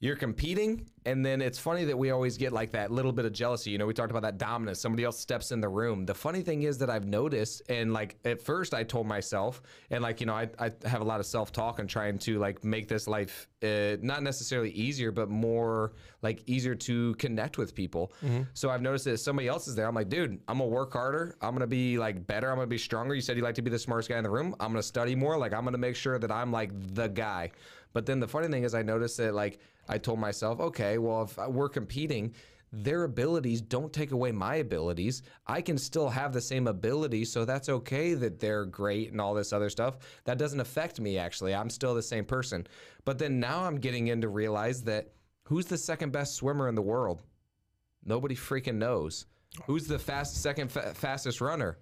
[0.01, 3.33] you're competing, and then it's funny that we always get like that little bit of
[3.33, 3.71] jealousy.
[3.71, 4.79] You know, we talked about that dominance.
[4.79, 6.07] Somebody else steps in the room.
[6.07, 10.01] The funny thing is that I've noticed, and like at first I told myself, and
[10.01, 12.63] like, you know, I, I have a lot of self talk and trying to like
[12.63, 18.13] make this life uh, not necessarily easier, but more like easier to connect with people.
[18.55, 20.93] So I've noticed that if somebody else is there, I'm like, dude, I'm gonna work
[20.93, 21.37] harder.
[21.43, 22.51] I'm gonna be like better.
[22.51, 23.17] I'm gonna be stronger.
[23.17, 24.55] You said you like to be the smartest guy in the room.
[24.61, 25.37] I'm gonna study more.
[25.37, 27.51] Like, I'm gonna make sure that I'm like the guy.
[27.93, 31.23] But then the funny thing is, I noticed that like I told myself, okay, well,
[31.23, 32.35] if uh, we're competing,
[32.73, 35.23] their abilities don't take away my abilities.
[35.47, 39.35] I can still have the same ability, so that's okay that they're great and all
[39.35, 39.99] this other stuff.
[40.25, 41.55] That doesn't affect me actually.
[41.55, 42.67] I'm still the same person.
[43.05, 45.13] But then now I'm getting in to realize that
[45.45, 47.23] who's the second best swimmer in the world?
[48.05, 49.27] Nobody freaking knows.
[49.67, 51.79] Who's the fast second fa- fastest runner?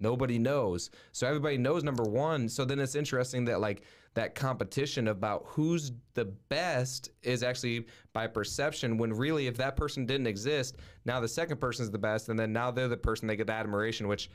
[0.00, 0.90] Nobody knows.
[1.12, 2.48] So everybody knows number one.
[2.48, 3.82] So then it's interesting that like
[4.14, 8.98] that competition about who's the best is actually by perception.
[8.98, 12.38] When really, if that person didn't exist, now the second person is the best, and
[12.38, 14.30] then now they're the person they get the admiration, which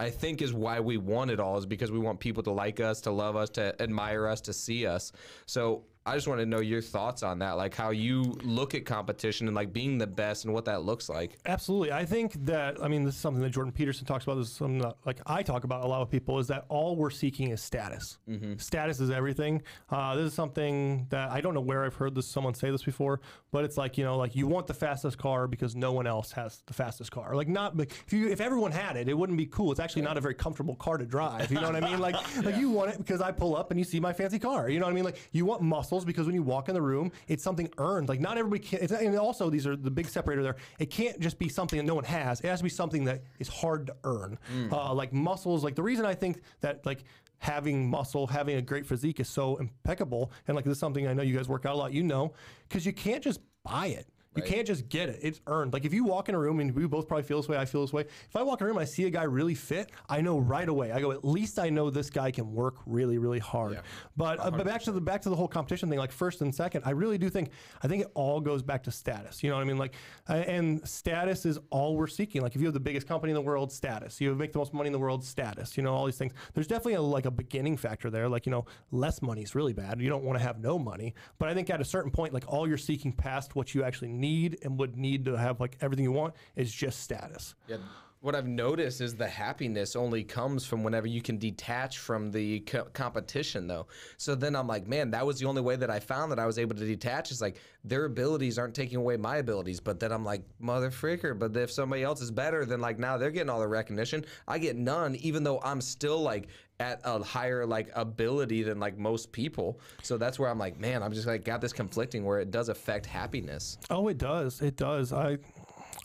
[0.00, 2.80] I think is why we want it all is because we want people to like
[2.80, 5.12] us, to love us, to admire us, to see us.
[5.44, 8.86] So I just want to know your thoughts on that, like how you look at
[8.86, 11.38] competition and like being the best and what that looks like.
[11.44, 11.92] Absolutely.
[11.92, 14.36] I think that, I mean, this is something that Jordan Peterson talks about.
[14.36, 16.96] This is something that, like, I talk about a lot with people is that all
[16.96, 18.18] we're seeking is status.
[18.56, 19.60] Status is everything.
[19.90, 22.82] Uh, this is something that I don't know where I've heard this someone say this
[22.82, 26.06] before, but it's like, you know, like you want the fastest car because no one
[26.06, 27.36] else has the fastest car.
[27.36, 29.70] Like, not, like, if you, if everyone had it, it wouldn't be cool.
[29.70, 31.50] It's actually not a very comfortable car to drive.
[31.50, 31.90] You know what I mean?
[32.00, 34.70] Like, like you want it because I pull up and you see my fancy car.
[34.70, 35.04] You know what I mean?
[35.04, 35.60] Like, you want
[36.04, 38.08] because when you walk in the room, it's something earned.
[38.08, 40.56] Like, not everybody can, it's, and also these are the big separator there.
[40.78, 42.40] It can't just be something that no one has.
[42.40, 44.38] It has to be something that is hard to earn.
[44.70, 47.04] Uh, like muscles, like the reason I think that like
[47.38, 50.30] having muscle, having a great physique is so impeccable.
[50.46, 52.34] And like this is something I know you guys work out a lot, you know,
[52.68, 54.06] because you can't just buy it.
[54.44, 55.18] You can't just get it.
[55.22, 55.72] It's earned.
[55.72, 57.64] Like if you walk in a room and we both probably feel this way, I
[57.64, 58.02] feel this way.
[58.02, 60.68] If I walk in a room I see a guy really fit, I know right
[60.68, 60.92] away.
[60.92, 63.80] I go, at least I know this guy can work really, really hard.
[64.16, 66.54] But uh, but back to the back to the whole competition thing, like first and
[66.54, 67.50] second, I really do think
[67.82, 69.42] I think it all goes back to status.
[69.42, 69.78] You know what I mean?
[69.78, 69.94] Like
[70.28, 72.42] uh, and status is all we're seeking.
[72.42, 74.20] Like if you have the biggest company in the world, status.
[74.20, 75.76] You make the most money in the world, status.
[75.76, 76.32] You know all these things.
[76.54, 78.28] There's definitely a, like a beginning factor there.
[78.28, 80.00] Like you know less money is really bad.
[80.00, 81.14] You don't want to have no money.
[81.38, 84.12] But I think at a certain point, like all you're seeking past what you actually
[84.12, 84.29] need
[84.62, 87.54] and would need to have like everything you want is just status.
[87.68, 87.78] Yeah.
[88.22, 92.60] What I've noticed is the happiness only comes from whenever you can detach from the
[92.60, 93.86] co- competition, though.
[94.18, 96.44] So then I'm like, man, that was the only way that I found that I
[96.44, 97.30] was able to detach.
[97.30, 101.38] Is like their abilities aren't taking away my abilities, but then I'm like, mother freaker.
[101.38, 104.26] But if somebody else is better, then like now they're getting all the recognition.
[104.46, 108.98] I get none, even though I'm still like at a higher like ability than like
[108.98, 109.80] most people.
[110.02, 112.68] So that's where I'm like, man, I'm just like got this conflicting where it does
[112.68, 113.78] affect happiness.
[113.88, 114.60] Oh, it does.
[114.60, 115.12] It does.
[115.12, 115.38] I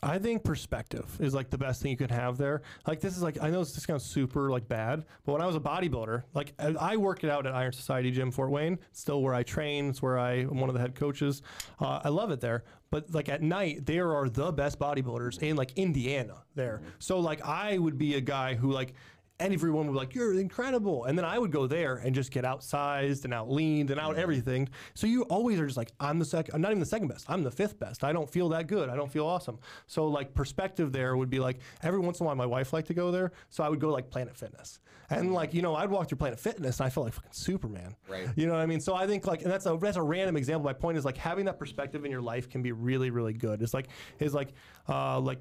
[0.02, 2.62] I think perspective is like the best thing you can have there.
[2.86, 5.56] Like this is like I know this sounds super like bad, but when I was
[5.56, 8.78] a bodybuilder, like I worked it out at Iron Society Gym Fort Wayne.
[8.90, 9.88] It's still where I train.
[9.90, 11.42] It's where I am one of the head coaches.
[11.80, 12.64] Uh, I love it there.
[12.90, 16.82] But like at night, there are the best bodybuilders in like Indiana there.
[16.98, 18.94] So like I would be a guy who like
[19.38, 22.30] and everyone would be like, "You're incredible," and then I would go there and just
[22.30, 24.68] get outsized and out leaned and out everything.
[24.94, 26.54] So you always are just like, "I'm the second.
[26.54, 27.26] I'm not even the second best.
[27.28, 28.04] I'm the fifth best.
[28.04, 28.88] I don't feel that good.
[28.88, 32.26] I don't feel awesome." So like perspective there would be like every once in a
[32.26, 35.34] while my wife liked to go there, so I would go like Planet Fitness, and
[35.34, 37.94] like you know I'd walk through Planet Fitness and I felt like fucking Superman.
[38.08, 38.28] Right.
[38.36, 38.80] You know what I mean?
[38.80, 40.64] So I think like, and that's a that's a random example.
[40.64, 43.62] My point is like having that perspective in your life can be really really good.
[43.62, 44.54] It's like it's like
[44.88, 45.40] uh like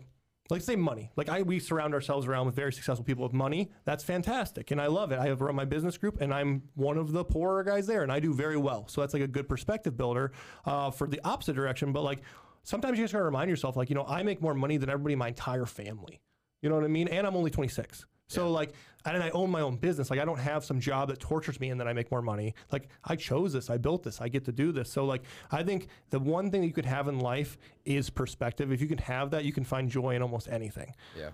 [0.50, 1.10] like say money.
[1.16, 3.72] Like i we surround ourselves around with very successful people with money.
[3.86, 5.20] That's fantastic and i love it.
[5.20, 8.12] I have run my business group and i'm one of the poorer guys there and
[8.12, 8.88] i do very well.
[8.88, 10.32] So that's like a good perspective builder
[10.66, 11.94] uh, for the opposite direction.
[11.94, 12.20] But like
[12.64, 15.14] sometimes you just gotta remind yourself like you know i make more money than everybody
[15.14, 16.22] in my entire family.
[16.62, 17.08] You know what i mean?
[17.08, 18.74] And i'm only 26 So like,
[19.06, 20.10] and I own my own business.
[20.10, 22.56] Like I don't have some job that tortures me and then I make more money.
[22.72, 24.92] Like I chose this, I built this, I get to do this.
[24.92, 28.72] So like, I think the one thing that you could have in life is perspective.
[28.72, 30.94] If you can have that, you can find joy in almost anything.
[31.16, 31.30] Yeah.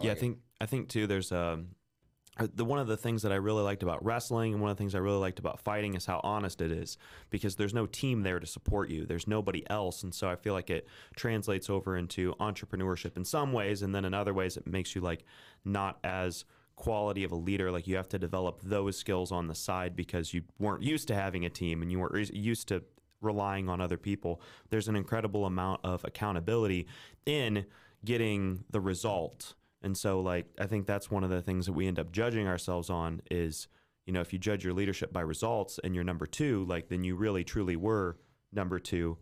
[0.00, 1.06] yeah, I think I think too.
[1.06, 1.68] There's um,
[2.38, 4.76] Uh, the one of the things that I really liked about wrestling and one of
[4.76, 6.98] the things I really liked about fighting is how honest it is
[7.30, 9.06] because there's no team there to support you.
[9.06, 13.52] There's nobody else, and so I feel like it translates over into entrepreneurship in some
[13.52, 15.24] ways, and then in other ways it makes you like
[15.64, 16.44] not as
[16.76, 17.70] quality of a leader.
[17.70, 21.14] Like you have to develop those skills on the side because you weren't used to
[21.14, 22.84] having a team and you weren't re- used to
[23.22, 24.40] relying on other people.
[24.68, 26.86] There's an incredible amount of accountability
[27.24, 27.64] in
[28.04, 31.86] getting the result and so like I think that's one of the things that we
[31.86, 33.68] end up judging ourselves on is,
[34.04, 37.04] you know, if you judge your leadership by results and you're number two, like then
[37.04, 38.18] you really truly were
[38.52, 39.18] number two.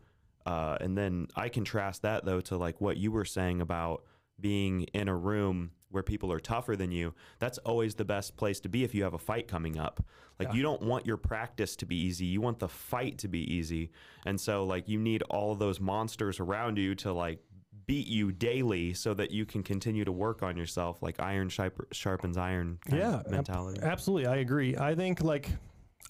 [0.47, 4.05] Uh, and then I contrast that though to like what you were saying about
[4.41, 7.15] being in a room where people are tougher than you.
[7.39, 10.05] That's always the best place to be if you have a fight coming up.
[10.41, 12.27] Like you don't want your practice to be easy.
[12.27, 13.93] You want the fight to be easy.
[14.27, 17.39] And so like you need all of those monsters around you to like
[17.87, 22.37] beat you daily so that you can continue to work on yourself like iron sharpens
[22.37, 24.26] iron kind yeah, of mentality ab- absolutely.
[24.26, 24.76] I agree.
[24.76, 25.51] I think like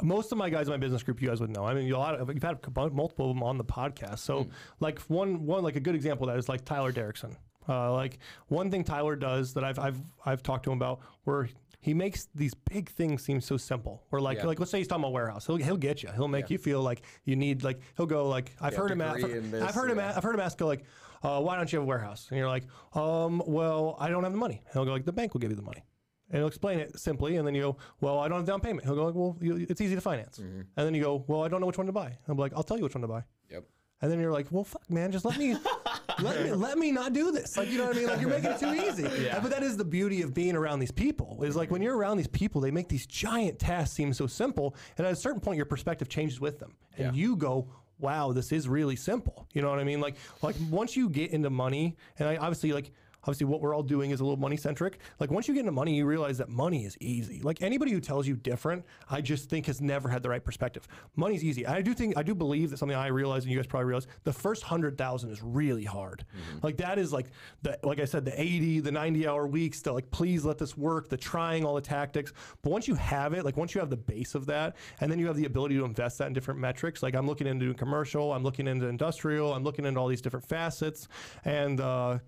[0.03, 1.65] most of my guys in my business group, you guys would know.
[1.65, 2.59] I mean, a lot of you've had
[2.93, 4.19] multiple of them on the podcast.
[4.21, 4.47] So,
[4.81, 7.37] like one one like a good example of that is like Tyler Derrickson.
[7.69, 8.19] Uh, like
[8.49, 11.49] one thing Tyler does that I've I've I've talked to him about where
[11.81, 14.03] he makes these big things seem so simple.
[14.11, 14.47] Or like Yeah.
[14.47, 16.09] like let's say he's talking about warehouse, he'll he'll get you.
[16.15, 19.01] He'll make you feel like you need like he'll go like I've Yeah, heard him
[19.01, 20.13] ask, degree in this, I've heard him yeah.
[20.13, 20.85] a- I've heard him ask go like
[21.25, 22.29] uh, why don't you have a warehouse?
[22.31, 22.65] And you're like
[22.95, 24.61] um well I don't have the money.
[24.65, 25.85] And he'll go like the bank will give you the money.
[26.31, 28.87] And he'll explain it simply, and then you go, "Well, I don't have down payment."
[28.87, 30.61] He'll go, like, "Well, you, it's easy to finance." Mm-hmm.
[30.77, 32.63] And then you go, "Well, I don't know which one to buy." Be like, "I'll
[32.63, 33.65] tell you which one to buy." Yep.
[34.01, 35.57] And then you're like, well, fuck, man, just let me,
[36.23, 37.57] let me, let me not do this.
[37.57, 38.09] Like, you know what I mean?
[38.09, 39.09] Like, you're making it too easy.
[39.25, 39.39] Yeah.
[39.41, 41.43] But that is the beauty of being around these people.
[41.43, 44.75] Is like when you're around these people, they make these giant tasks seem so simple,
[44.99, 47.23] and at a certain point, your perspective changes with them, and Yeah.
[47.23, 47.69] you go,
[47.99, 49.47] wow, this is really simple.
[49.53, 50.01] You know what I mean?
[50.01, 52.93] Like, like once you get into money, and I obviously like.
[53.25, 54.99] Obviously, what we're all doing is a little money centric.
[55.19, 57.41] Like, once you get into money, you realize that money is easy.
[57.43, 60.87] Like, anybody who tells you different, I just think has never had the right perspective.
[61.17, 61.67] Money's easy.
[61.67, 64.07] I do think, I do believe that something I realize, and you guys probably realize,
[64.25, 66.25] the first hundred thousand is really hard.
[66.63, 67.27] Like, that is like
[67.63, 70.77] the, like I said, the 80, the 90 hour weeks, the like, please let this
[70.77, 72.33] work, the trying all the tactics.
[72.63, 75.19] But once you have it, like, once you have the base of that, and then
[75.19, 78.33] you have the ability to invest that in different metrics, like, I'm looking into commercial,
[78.33, 81.09] I'm looking into industrial, I'm looking into all these different facets.
[81.45, 82.19] And, uh,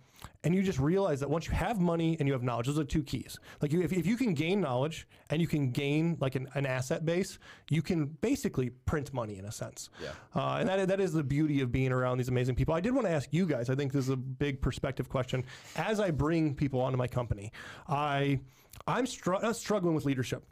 [0.45, 2.85] and you just realize that once you have money and you have knowledge, those are
[2.85, 3.39] two keys.
[3.61, 6.67] Like you, if, if you can gain knowledge and you can gain like an, an
[6.67, 7.39] asset base,
[7.71, 9.91] you can basically print money in a sense.
[10.03, 10.11] Yeah.
[10.35, 12.75] Uh, and that, that is the beauty of being around these amazing people.
[12.75, 13.71] I did want to ask you guys.
[13.71, 15.45] I think this is a big perspective question.
[15.77, 17.53] As I bring people onto my company,
[17.89, 18.41] I
[18.87, 20.45] I'm str- struggling with leadership.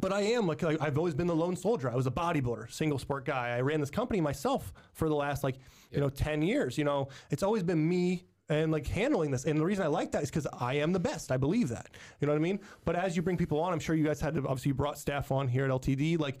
[0.00, 1.90] But I am like I've always been the lone soldier.
[1.90, 3.56] I was a bodybuilder, single sport guy.
[3.56, 5.56] I ran this company myself for the last like
[5.90, 6.76] you know ten years.
[6.76, 9.44] You know, it's always been me and like handling this.
[9.44, 11.30] And the reason I like that is because I am the best.
[11.30, 11.90] I believe that.
[12.20, 12.60] You know what I mean?
[12.84, 14.98] But as you bring people on, I'm sure you guys had to obviously you brought
[14.98, 16.18] staff on here at LTD.
[16.18, 16.38] Like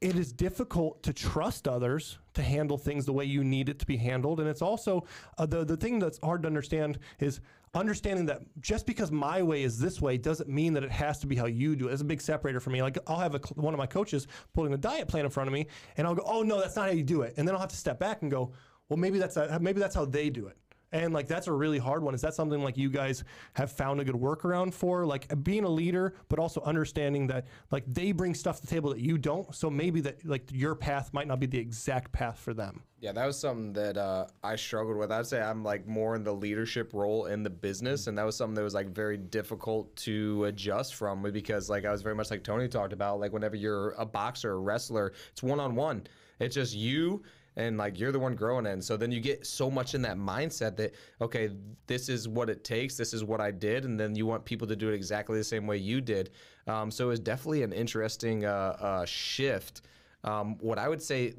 [0.00, 3.86] it is difficult to trust others to handle things the way you need it to
[3.86, 5.04] be handled and it's also
[5.36, 7.40] uh, the the thing that's hard to understand is
[7.74, 11.26] understanding that just because my way is this way doesn't mean that it has to
[11.26, 11.92] be how you do it.
[11.92, 12.82] It's a big separator for me.
[12.82, 15.54] Like I'll have a, one of my coaches putting a diet plan in front of
[15.54, 15.66] me,
[15.96, 17.70] and I'll go, "Oh no, that's not how you do it," and then I'll have
[17.70, 18.52] to step back and go,
[18.88, 20.56] "Well, maybe that's maybe that's how they do it."
[20.92, 22.14] And like that's a really hard one.
[22.14, 23.22] Is that something like you guys
[23.54, 25.06] have found a good workaround for?
[25.06, 28.90] Like being a leader, but also understanding that like they bring stuff to the table
[28.90, 29.54] that you don't.
[29.54, 32.82] So maybe that like your path might not be the exact path for them.
[33.00, 35.10] Yeah, that was something that uh, I struggled with.
[35.10, 38.36] I'd say I'm like more in the leadership role in the business, and that was
[38.36, 42.30] something that was like very difficult to adjust from because like I was very much
[42.30, 43.20] like Tony talked about.
[43.20, 46.06] Like whenever you're a boxer, a wrestler, it's one on one.
[46.40, 47.22] It's just you
[47.60, 48.82] and like you're the one growing it.
[48.82, 51.50] So then you get so much in that mindset that okay,
[51.86, 52.96] this is what it takes.
[52.96, 55.44] This is what I did, and then you want people to do it exactly the
[55.44, 56.30] same way you did.
[56.66, 59.82] Um, so it was definitely an interesting uh, uh, shift.
[60.24, 61.34] Um, what I would say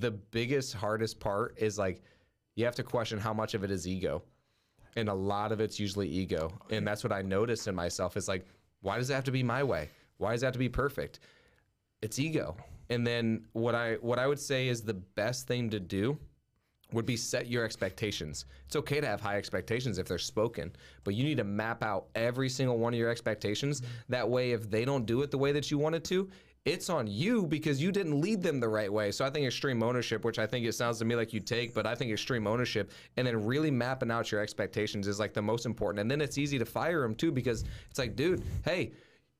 [0.00, 2.02] the biggest hardest part is like
[2.54, 4.22] you have to question how much of it is ego
[4.96, 8.28] and a lot of it's usually ego and that's what i noticed in myself is
[8.28, 8.46] like
[8.80, 11.18] why does it have to be my way why does it have to be perfect
[12.00, 12.56] it's ego
[12.90, 16.18] and then what i what i would say is the best thing to do
[16.92, 18.44] would be set your expectations.
[18.66, 20.74] It's okay to have high expectations if they're spoken,
[21.04, 23.82] but you need to map out every single one of your expectations.
[24.08, 26.28] That way, if they don't do it the way that you want it to,
[26.64, 29.12] it's on you because you didn't lead them the right way.
[29.12, 31.72] So I think extreme ownership, which I think it sounds to me like you take,
[31.72, 35.42] but I think extreme ownership and then really mapping out your expectations is like the
[35.42, 36.00] most important.
[36.00, 38.92] And then it's easy to fire them too because it's like, dude, hey,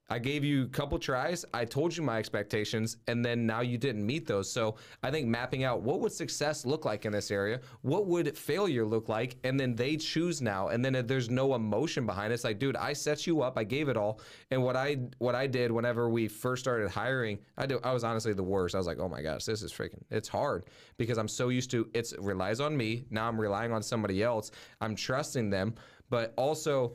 [0.09, 1.44] I gave you a couple tries.
[1.52, 4.50] I told you my expectations, and then now you didn't meet those.
[4.50, 8.38] So I think mapping out what would success look like in this area, what would
[8.38, 10.68] failure look like, and then they choose now.
[10.68, 12.34] And then there's no emotion behind it.
[12.34, 14.20] It's like, dude, I set you up, I gave it all,
[14.52, 18.04] and what I what I did whenever we first started hiring, I do I was
[18.04, 18.76] honestly the worst.
[18.76, 20.02] I was like, oh my gosh, this is freaking.
[20.11, 20.64] It's hard
[20.98, 23.07] because I'm so used to it's it relies on me.
[23.11, 24.52] Now I'm relying on somebody else.
[24.80, 25.74] I'm trusting them,
[26.11, 26.94] but also,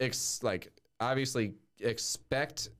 [0.00, 2.70] it's like obviously expect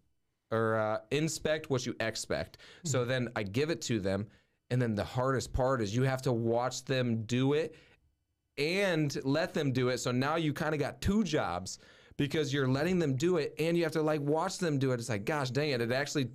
[0.51, 2.59] or uh, inspect what you expect.
[2.85, 4.27] So then I give it to them,
[4.71, 7.75] and then the hardest part is you have to watch them do it
[8.59, 9.99] and let them do it.
[9.99, 11.79] So now you kind of got two jobs
[12.17, 15.01] because you're letting them do it and you have to like watch them do it.
[15.01, 15.81] It's like, gosh dang it.
[15.81, 16.29] It actually,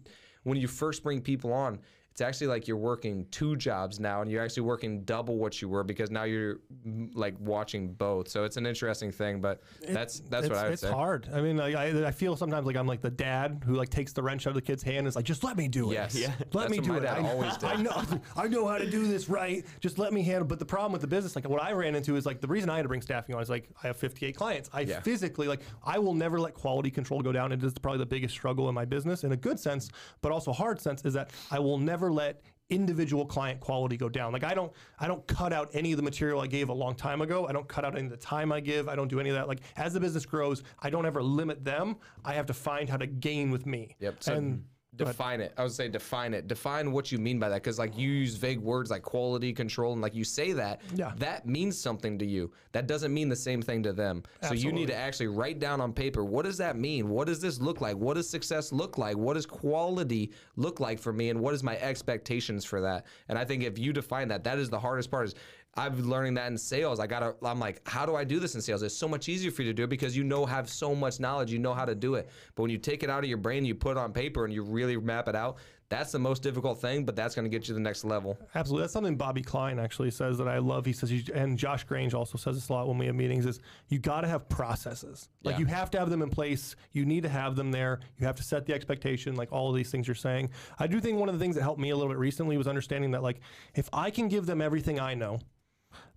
[0.44, 1.80] when you first bring people on,
[2.12, 5.70] it's actually like you're working two jobs now and you're actually working double what you
[5.70, 8.28] were because now you're mm, like watching both.
[8.28, 10.92] So it's an interesting thing, but that's that's it's, what I would it's say.
[10.92, 11.30] hard.
[11.34, 14.12] I mean, like, I, I feel sometimes like I'm like the dad who like takes
[14.12, 15.94] the wrench out of the kid's hand and is like, just let me do it.
[15.94, 16.16] Yes.
[16.16, 16.34] Yeah.
[16.52, 17.06] Let That's me do it.
[17.06, 17.22] I.
[17.72, 18.04] I know,
[18.36, 19.66] I know how to do this right.
[19.80, 20.46] Just let me handle.
[20.46, 22.70] But the problem with the business, like what I ran into, is like the reason
[22.70, 24.70] I had to bring staffing on is like I have 58 clients.
[24.74, 25.00] I Yeah.
[25.00, 27.52] physically like I will never let quality control go down.
[27.52, 29.90] It is probably the biggest struggle in my business in a good sense,
[30.22, 32.42] but also hard sense is that I will never let
[32.72, 34.32] individual client quality go down.
[34.32, 36.96] Like I don't I don't cut out any of the material I gave a long
[36.96, 37.46] time ago.
[37.46, 38.88] I don't cut out any of the time I give.
[38.88, 39.48] I don't do any of that.
[39.48, 41.98] Like as the business grows, I don't ever limit them.
[42.24, 43.96] I have to find how to gain with me.
[44.00, 44.24] Yep.
[44.24, 44.64] So and
[44.96, 45.54] define it.
[45.58, 46.48] I would say define it.
[46.48, 49.94] Define what you mean by that, because like you use vague words like quality control,
[49.94, 51.14] and like you say that, Yeah.
[51.18, 52.52] that means something to you.
[52.74, 54.24] That doesn't mean the same thing to them.
[54.48, 57.10] So you need to actually write down on paper what does that mean?
[57.10, 57.96] What does this look like?
[57.98, 59.18] What does success look like?
[59.18, 61.30] What does quality look like for me?
[61.30, 63.06] And what is my expectations for that?
[63.30, 65.28] And I think if you define that, that is the hardest part.
[65.28, 65.36] Is
[65.76, 67.00] I've learning that in sales.
[67.00, 67.34] I gotta.
[67.44, 68.84] I'm like, how do I do this in sales?
[68.84, 71.20] It's so much easier for you to do it because you know have so much
[71.20, 71.52] knowledge.
[71.52, 72.30] You know how to do it.
[72.56, 74.54] But when you take it out of your brain, you put it on paper, and
[74.54, 75.58] you really map it out.
[75.88, 78.38] That's the most difficult thing, but that's going to get you to the next level.
[78.56, 78.84] Absolutely.
[78.84, 80.86] That's something Bobby Klein actually says that I love.
[80.86, 83.60] He says, and Josh Grange also says this a lot when we have meetings is
[83.90, 85.28] you got to have processes.
[85.44, 85.60] Like Yeah.
[85.60, 86.78] you have to have them in place.
[86.94, 88.00] You need to have them there.
[88.20, 90.52] You have to set the expectation, like all of these things you're saying.
[90.80, 92.68] I do think one of the things that helped me a little bit recently was
[92.70, 93.42] understanding that like
[93.76, 95.40] if I can give them everything I know,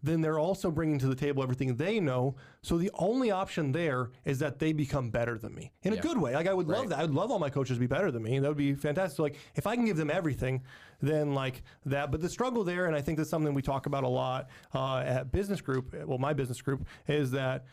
[0.04, 2.36] then they're also bringing to the table everything they know.
[2.62, 6.18] So the only option there is that they become better than me in a good
[6.18, 6.34] way.
[6.34, 6.98] Like I would love that.
[6.98, 8.38] I would love all my coaches to be better than me.
[8.38, 9.16] That would be fantastic.
[9.16, 10.62] So like if I can give them everything,
[11.00, 12.10] then like that.
[12.10, 14.98] But the struggle there, and I think that's something we talk about a lot uh,
[14.98, 15.94] at business group.
[16.06, 17.64] Well, my business group is that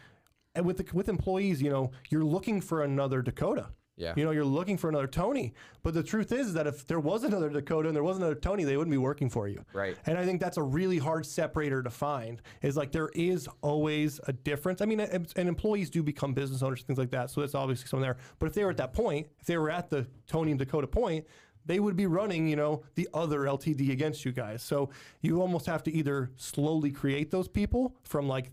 [0.63, 3.67] with the, with employees, you know, you're looking for another Dakota.
[3.97, 4.13] Yeah.
[4.15, 5.53] You know, you're looking for another Tony.
[5.83, 8.63] But the truth is that if there was another Dakota and there was another Tony,
[8.63, 9.63] they wouldn't be working for you.
[9.73, 9.97] Right.
[10.05, 12.41] And I think that's a really hard separator to find.
[12.61, 14.81] Is like there is always a difference.
[14.81, 17.29] I mean, and employees do become business owners, things like that.
[17.29, 18.17] So that's obviously something there.
[18.39, 20.87] But if they were at that point, if they were at the Tony and Dakota
[20.87, 21.27] point,
[21.65, 24.63] they would be running, you know, the other LTD against you guys.
[24.63, 24.89] So
[25.21, 28.51] you almost have to either slowly create those people from like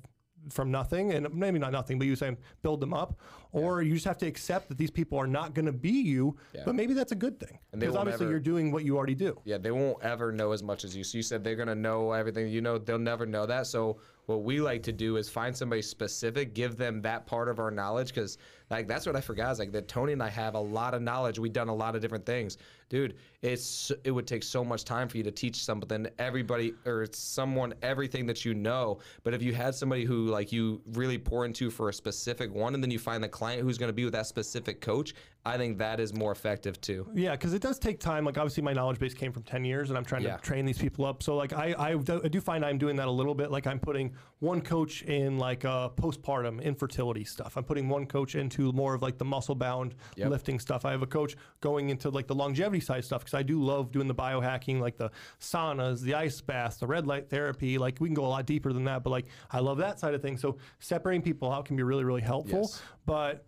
[0.50, 3.20] from nothing, and maybe not nothing, but you saying build them up,
[3.52, 6.36] or you just have to accept that these people are not going to be you.
[6.54, 6.62] Yeah.
[6.64, 9.40] But maybe that's a good thing because obviously ever- you're doing what you already do.
[9.44, 11.04] Yeah, they won't ever know as much as you.
[11.04, 12.48] So you said they're gonna know everything.
[12.48, 13.66] You know, they'll never know that.
[13.66, 17.58] So what we like to do is find somebody specific, give them that part of
[17.58, 18.36] our knowledge, because
[18.70, 19.52] like that's what I forgot.
[19.52, 21.38] Is like that Tony and I have a lot of knowledge.
[21.38, 22.58] We've done a lot of different things,
[22.88, 23.16] dude.
[23.42, 27.72] It's it would take so much time for you to teach something everybody or someone
[27.82, 28.98] everything that you know.
[29.22, 32.74] But if you had somebody who like you really pour into for a specific one,
[32.74, 35.14] and then you find the client who's gonna be with that specific coach,
[35.46, 37.08] I think that is more effective too.
[37.14, 38.24] Yeah, because it does take time.
[38.24, 40.36] Like obviously, my knowledge base came from ten years, and I'm trying Yeah.
[40.36, 41.22] to train these people up.
[41.22, 43.50] So like I, I, do- find I'm doing that a little bit.
[43.50, 47.56] Like I'm putting one coach in like uh, postpartum infertility stuff.
[47.56, 50.30] I'm putting one coach into more of like the muscle bound Yep.
[50.30, 50.84] lifting stuff.
[50.84, 53.92] I have a coach going into like the longevity side stuff because I do love
[53.92, 57.78] doing the biohacking, like the saunas, the ice baths, the red light therapy.
[57.78, 60.14] Like we can go a lot deeper than that, but like I love that side
[60.14, 60.40] of things.
[60.40, 62.60] So separating people out can be really, really helpful.
[62.60, 62.82] Yes.
[63.06, 63.44] But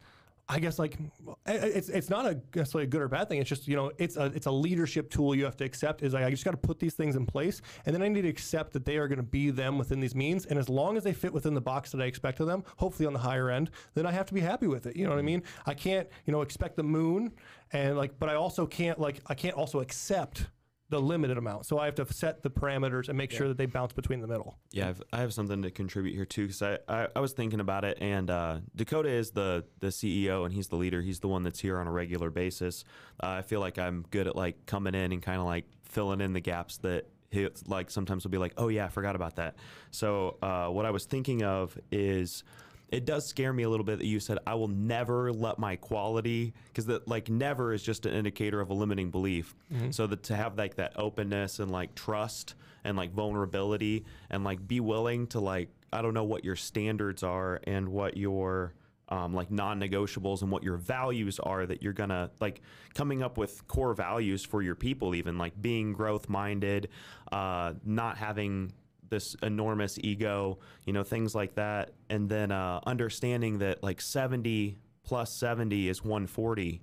[0.51, 0.98] I guess like
[1.46, 3.40] it's it's not a necessarily a good or bad thing.
[3.40, 6.03] It's just you know it's a it's a leadership tool you have to accept.
[6.03, 8.22] Is like I just got to put these things in place, and then I need
[8.22, 10.46] to accept that they are going to be them within these means.
[10.46, 13.07] And as long as they fit within the box that I expect of them, hopefully
[13.07, 14.96] on the higher end, then I have to be happy with it.
[14.96, 15.26] You know what I mm-hmm.
[15.26, 15.42] mean?
[15.66, 17.30] I can't you know expect the moon,
[17.72, 20.48] and like, but I also can't like I can't also accept
[20.91, 21.66] the limited amount.
[21.66, 24.26] So I have to set the parameters and make sure that they bounce between the
[24.26, 24.59] middle.
[24.72, 27.61] Yeah, I've, I have something to contribute here too because I, I, I was thinking
[27.61, 31.01] about it, and uh, Dakota is the the CEO and he's the leader.
[31.01, 32.84] He's the one that's here on a regular basis.
[33.22, 36.20] Uh, I feel like I'm good at like coming in and kind of like filling
[36.20, 39.36] in the gaps that he like sometimes will be like, oh yeah, I forgot about
[39.36, 39.55] that.
[39.93, 42.43] So uh, what I was thinking of is
[42.91, 45.76] it does scare me a little bit that you said I will never let my
[45.76, 49.55] quality because that like never is just an indicator of a limiting belief.
[49.93, 54.66] So that to have like that openness and like trust and like vulnerability and like
[54.66, 58.74] be willing to like I don't know what your standards are and what your
[59.09, 62.61] um, like non-negotiables and what your values are that you're gonna like
[62.95, 66.88] coming up with core values for your people even like being growth minded
[67.32, 68.72] uh, not having
[69.11, 71.90] this enormous ego, you know, things like that.
[72.08, 76.80] And then uh, understanding that like 70 plus 70 is 140.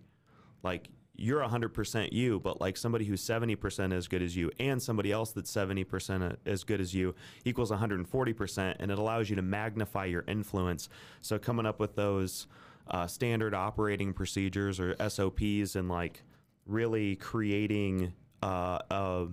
[0.63, 5.11] Like you're 100% you, but like somebody who's 70% as good as you and somebody
[5.11, 8.75] else that's 70% as good as you equals 140%.
[8.79, 10.89] And it allows you to magnify your influence.
[11.21, 12.47] So coming up with those
[12.89, 16.21] uh, standard operating procedures or SOPs and like
[16.65, 18.13] really creating
[18.43, 19.27] uh, a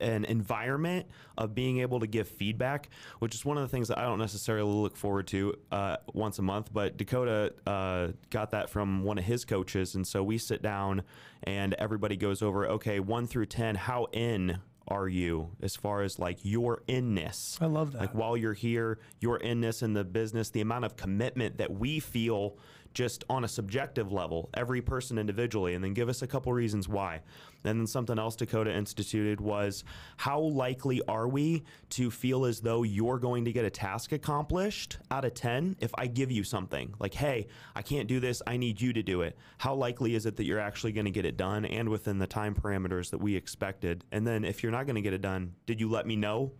[0.00, 1.06] an environment
[1.38, 2.88] of being able to give feedback,
[3.18, 6.38] which is one of the things that I don't necessarily look forward to uh, once
[6.38, 6.72] a month.
[6.72, 11.02] But Dakota uh, got that from one of his coaches, and so we sit down
[11.42, 16.18] and everybody goes over, okay, one through ten, how in are you as far as
[16.18, 17.58] like your inness?
[17.60, 18.00] I love that.
[18.00, 21.98] Like while you're here, your inness in the business, the amount of commitment that we
[21.98, 22.56] feel
[22.96, 26.88] just on a subjective level, every person individually, and then give us a couple reasons
[26.88, 27.20] why.
[27.62, 29.84] And then something else Dakota instituted was
[30.16, 34.96] how likely are we to feel as though you're going to get a task accomplished
[35.10, 36.94] out of 10 if I give you something?
[36.98, 39.36] Like, hey, I can't do this, I need you to do it.
[39.58, 42.26] How likely is it that you're actually going to get it done and within the
[42.26, 44.06] time parameters that we expected?
[44.10, 46.52] And then if you're not going to get it done, did you let me know?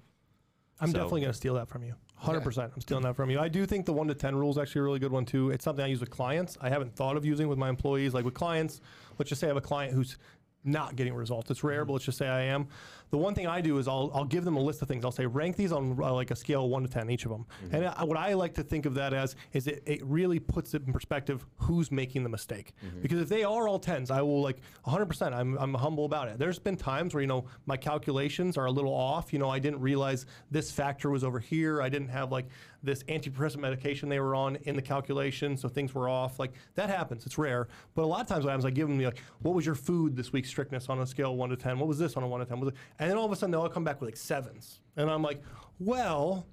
[0.81, 1.95] I'm So- definitely going to steal that from you.
[2.23, 2.71] 100%.
[2.75, 3.39] I'm stealing that from you.
[3.39, 5.51] I do think the 1 to 10 rule is actually a really good one too.
[5.51, 6.57] It's something I use with clients.
[6.61, 8.15] I haven't thought of using with my employees.
[8.15, 8.81] Like with clients,
[9.19, 10.17] let's just say I have a client who's
[10.65, 11.51] not getting results.
[11.51, 12.69] It's rare, but let's just say I am.
[13.11, 15.05] The one thing I do is I'll, I'll give them a list of things.
[15.05, 17.31] I'll say rank these on uh, like a scale of 1 to 10 each of
[17.31, 17.47] them.
[17.73, 20.75] And I, what I like to think of that as is it, it really puts
[20.75, 22.75] it in perspective who's making the mistake.
[23.03, 25.33] Because if they are all 10s, I will like 100%.
[25.33, 26.39] I'm, I'm humble about it.
[26.39, 29.33] There's been times where, you know, my calculations are a little off.
[29.33, 31.83] You know, I didn't realize this factor was over here.
[31.83, 32.47] I didn't have like
[32.83, 36.39] this antidepressant medication they were on in the calculation, so things were off.
[36.39, 37.27] Like that happens.
[37.27, 37.69] It's rare.
[37.95, 40.17] But a lot of times what happens, I give them like, what was your food
[40.17, 41.79] this week strictness on a scale of 1 to 10?
[41.79, 42.73] What was this on a 1 to 10?
[42.99, 44.81] And then all of a sudden they'll all come back with like sevens.
[44.97, 45.43] And I'm like,
[45.79, 46.47] well,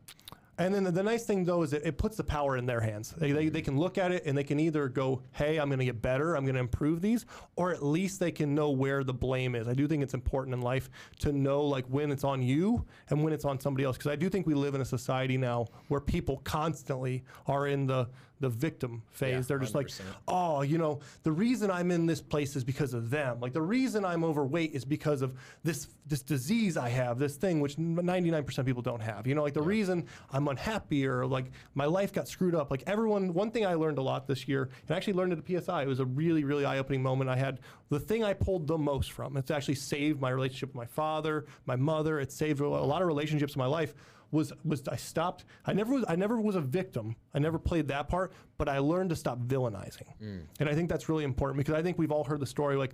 [0.59, 2.79] and then the, the nice thing though is it, it puts the power in their
[2.79, 3.11] hands.
[3.17, 5.79] They, they, they can look at it and they can either go, hey, I'm going
[5.79, 7.25] to get better, I'm going to improve these,
[7.55, 9.67] or at least they can know where the blame is.
[9.67, 10.89] I do think it's important in life
[11.19, 13.97] to know like when it's on you and when it's on somebody else.
[13.97, 17.87] Because I do think we live in a society now where people constantly are in
[17.87, 18.07] the
[18.39, 19.31] the victim phase.
[19.33, 20.01] Yeah, They're just like, 100%.
[20.27, 23.39] oh, you know, the reason I'm in this place is because of them.
[23.39, 27.61] Like the reason I'm overweight is because of this this disease I have, this thing
[27.61, 29.25] which 99% of people don't have.
[29.25, 32.69] You know, like the reason I'm unhappy or like my life got screwed up.
[32.71, 35.63] Like everyone, one thing I learned a lot this year, and I actually learned at
[35.63, 35.83] PSI.
[35.83, 37.29] It was a really, really eye-opening moment.
[37.29, 39.37] I had the thing I pulled the most from.
[39.37, 42.19] It's actually saved my relationship with my father, my mother.
[42.19, 43.93] It saved a lot of relationships in my life
[44.33, 45.45] was was I stopped.
[45.65, 47.15] I never was I never was a victim.
[47.33, 50.07] I never played that part, but I learned to stop villainizing.
[50.21, 50.41] Mm.
[50.59, 52.91] And I think that's really important because I think we've all heard the story like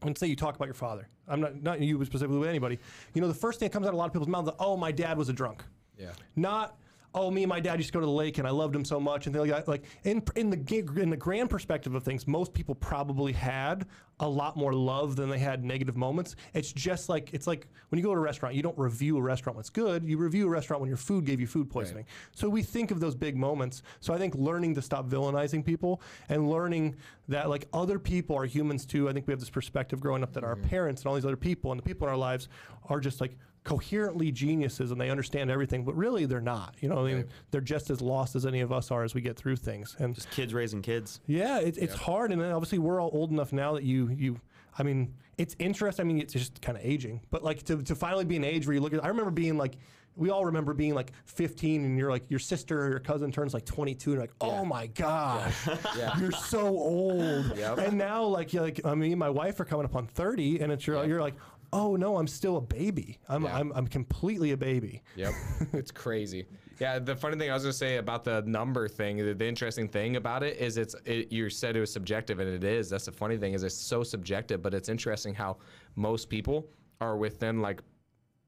[0.00, 1.08] when say you talk about your father.
[1.28, 2.78] I'm not not you specifically with anybody.
[3.14, 4.54] You know the first thing that comes out of a lot of people's mouths, is,
[4.58, 5.62] oh my dad was a drunk.
[5.98, 6.12] Yeah.
[6.34, 6.78] Not
[7.14, 8.84] oh me and my dad used to go to the lake and I loved him
[8.84, 9.70] so much and things like that.
[9.70, 13.86] Like in in the gig- in the grand perspective of things, most people probably had
[14.20, 16.36] a lot more love than they had negative moments.
[16.54, 19.22] It's just like it's like when you go to a restaurant, you don't review a
[19.22, 20.04] restaurant when it's good.
[20.04, 22.06] You review a restaurant when your food gave you food poisoning.
[22.34, 23.82] So we think of those big moments.
[24.00, 26.96] So I think learning to stop villainizing people and learning
[27.28, 29.08] that like other people are humans too.
[29.08, 30.68] I think we have this perspective growing up that our mm-hmm.
[30.68, 32.48] parents and all these other people and the people in our lives
[32.88, 36.74] are just like coherently geniuses and they understand everything, but really they're not.
[36.80, 39.20] You know, I mean, they're just as lost as any of us are as we
[39.20, 39.94] get through things.
[39.98, 41.20] And Just kids raising kids.
[41.26, 44.40] yeah, it, it's hard, and then obviously we're all old enough now that you you.
[44.78, 46.04] I mean, it's interesting.
[46.04, 48.66] I mean, it's just kind of aging, but like to, to finally be an age
[48.66, 49.04] where you look at.
[49.04, 49.74] I remember being like,
[50.16, 53.52] we all remember being like 15, and you're like your sister or your cousin turns
[53.54, 55.54] like 22, and you're like, oh my gosh,
[55.96, 56.18] Yeah.
[56.18, 57.56] you're so old.
[57.56, 57.78] Yep.
[57.78, 60.72] And now like you're like I mean, my wife are coming up on 30, and
[60.72, 61.34] it's you're, you're like.
[61.72, 63.18] Oh no, I'm still a baby.
[63.28, 63.56] I'm, Yeah.
[63.56, 65.02] I'm, I'm completely a baby.
[65.16, 65.32] Yep,
[65.72, 66.46] it's crazy.
[66.78, 69.88] Yeah, the funny thing I was gonna say about the number thing, the, the interesting
[69.88, 72.90] thing about it is it's it, you said it was subjective, and it is.
[72.90, 75.58] That's the funny thing is it's so subjective, but it's interesting how
[75.96, 76.68] most people
[77.00, 77.82] are within like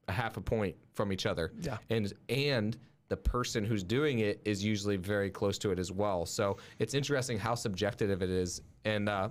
[0.09, 1.53] a half a point from each other.
[1.61, 1.79] Yeah.
[1.91, 2.77] And and
[3.09, 6.25] the person who's doing it is usually very close to it as well.
[6.27, 8.62] So it's interesting how subjective it is.
[8.85, 9.29] And uh,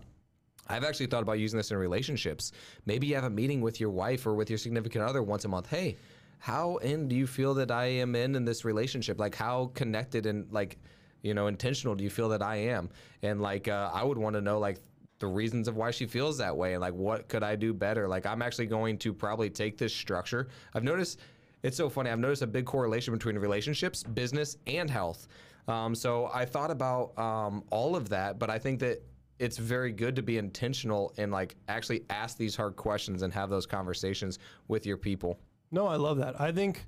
[0.68, 2.52] I've actually thought about using this in relationships.
[2.86, 5.48] Maybe you have a meeting with your wife or with your significant other once a
[5.48, 5.70] month.
[5.70, 5.98] Hey,
[6.40, 9.20] how in do you feel that I am in in this relationship?
[9.20, 10.78] Like how connected and like
[11.22, 12.90] you know intentional do you feel that I am?
[13.22, 14.80] And like uh, I would want to know like
[15.20, 18.08] the reasons of why she feels that way and like what could I do better?
[18.08, 20.50] Like I'm actually going to probably take this structure.
[20.74, 21.20] I've noticed
[21.62, 22.10] it's so funny.
[22.10, 25.30] I've noticed a big correlation between relationships, business, and health.
[25.70, 29.02] Um, so I thought about um, all of that, but I think that
[29.40, 33.50] it's very good to be intentional and like actually ask these hard questions and have
[33.50, 35.40] those conversations with your people.
[35.72, 36.40] No, I love that.
[36.40, 36.86] I think,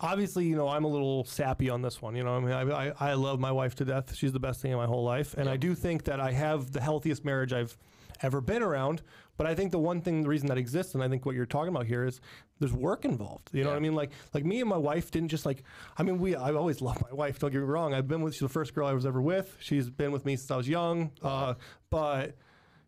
[0.00, 2.14] obviously, you know, I'm a little sappy on this one.
[2.14, 4.14] You know, I mean, I, I, I love my wife to death.
[4.14, 5.34] She's the best thing in my whole life.
[5.36, 7.76] And I do think that I have the healthiest marriage I've
[8.22, 9.02] ever been around.
[9.36, 11.46] But I think the one thing, the reason that exists, and I think what you're
[11.46, 12.20] talking about here is
[12.60, 13.50] there's work involved.
[13.52, 13.94] You know what I mean?
[13.94, 15.64] Like, like me and my wife didn't just like,
[15.96, 17.38] I mean, we, I've always loved my wife.
[17.38, 17.94] Don't get me wrong.
[17.94, 19.56] I've been with, she's the first girl I was ever with.
[19.60, 21.12] She's been with me since I was young.
[21.22, 21.54] Uh,
[21.90, 22.36] but,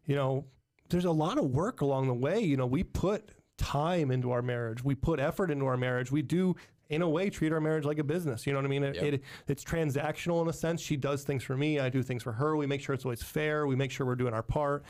[0.06, 0.44] you know,
[0.90, 2.40] there's a lot of work along the way.
[2.40, 4.84] You know, we put time into our marriage.
[4.84, 6.12] We put effort into our marriage.
[6.12, 6.54] We do,
[6.90, 8.46] in a way, treat our marriage like a business.
[8.46, 8.84] You know what I mean?
[8.84, 9.04] It, Yep.
[9.04, 10.82] it, it's transactional in a sense.
[10.82, 11.80] She does things for me.
[11.80, 12.54] I do things for her.
[12.56, 13.66] We make sure it's always fair.
[13.66, 14.84] We make sure we're doing our part.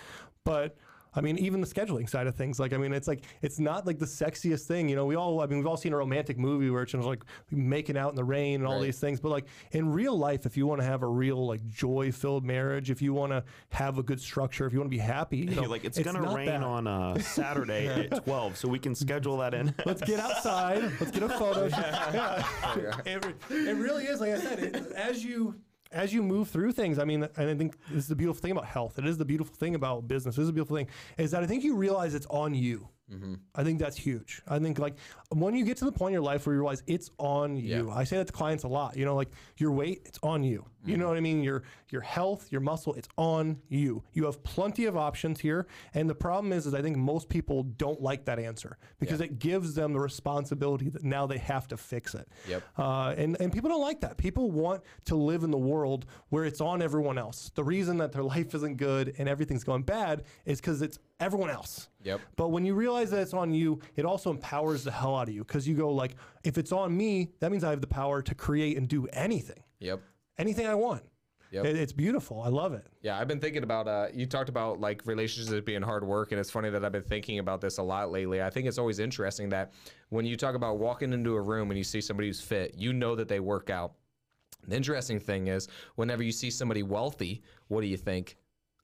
[0.44, 0.76] But
[1.16, 3.86] I mean, even the scheduling side of things, like, I mean, it's like, it's not
[3.86, 4.88] like the sexiest thing.
[4.88, 7.06] You know, we all, I mean, we've all seen a romantic movie where it's just
[7.06, 7.22] like
[7.52, 8.82] making out in the rain and all Right.
[8.82, 9.20] these things.
[9.20, 12.44] But like in real life, if you want to have a real, like, joy filled
[12.44, 15.38] marriage, if you want to have a good structure, if you want to be happy,
[15.38, 16.62] you know, You're like, it's, gonna rain that.
[16.64, 19.72] on uh, Saturday at 12, so we can schedule that in.
[19.86, 20.82] Let's get outside.
[21.00, 21.68] Let's get a photo.
[21.68, 21.78] shoot.
[21.78, 23.00] Yeah.
[23.06, 25.54] It, it really is, like I said, it, as you
[25.94, 26.98] as you move through things.
[26.98, 28.98] I mean, and I think this is the beautiful thing about health.
[28.98, 30.36] It is the beautiful thing about business.
[30.36, 32.88] This is a beautiful thing is that I think you realize it's on you.
[33.12, 33.34] Mm-hmm.
[33.54, 34.42] I think that's huge.
[34.48, 34.96] I think like
[35.30, 37.90] when you get to the point in your life where you realize it's on you.
[37.90, 38.96] I say that to clients a lot.
[38.96, 40.64] You know, like your weight, it's on you.
[40.84, 41.42] You know what I mean?
[41.42, 44.02] Your your health, your muscle, it's on you.
[44.12, 47.62] You have plenty of options here, and the problem is, is I think most people
[47.62, 51.76] don't like that answer because it gives them the responsibility that now they have to
[51.76, 52.28] fix it.
[52.48, 52.62] Yep.
[52.76, 54.16] Uh, and and people don't like that.
[54.16, 57.50] People want to live in the world where it's on everyone else.
[57.54, 61.50] The reason that their life isn't good and everything's going bad is because it's everyone
[61.50, 61.88] else.
[62.02, 62.20] Yep.
[62.36, 65.34] But when you realize that it's on you, it also empowers the hell out of
[65.34, 68.22] you because you go like, if it's on me, that means I have the power
[68.22, 70.00] to create and do anything, Yep.
[70.38, 71.02] Anything I want.
[71.50, 71.66] Yep.
[71.66, 72.40] It- it's beautiful.
[72.42, 72.84] I love it.
[73.02, 73.86] Yeah, I've been thinking about.
[73.86, 77.02] Uh, you talked about like relationships being hard work, and it's funny that I've been
[77.02, 78.42] thinking about this a lot lately.
[78.42, 79.72] I think it's always interesting that
[80.08, 82.92] when you talk about walking into a room and you see somebody who's fit, you
[82.92, 83.92] know that they work out.
[84.66, 88.36] The interesting thing is, whenever you see somebody wealthy, what do you think?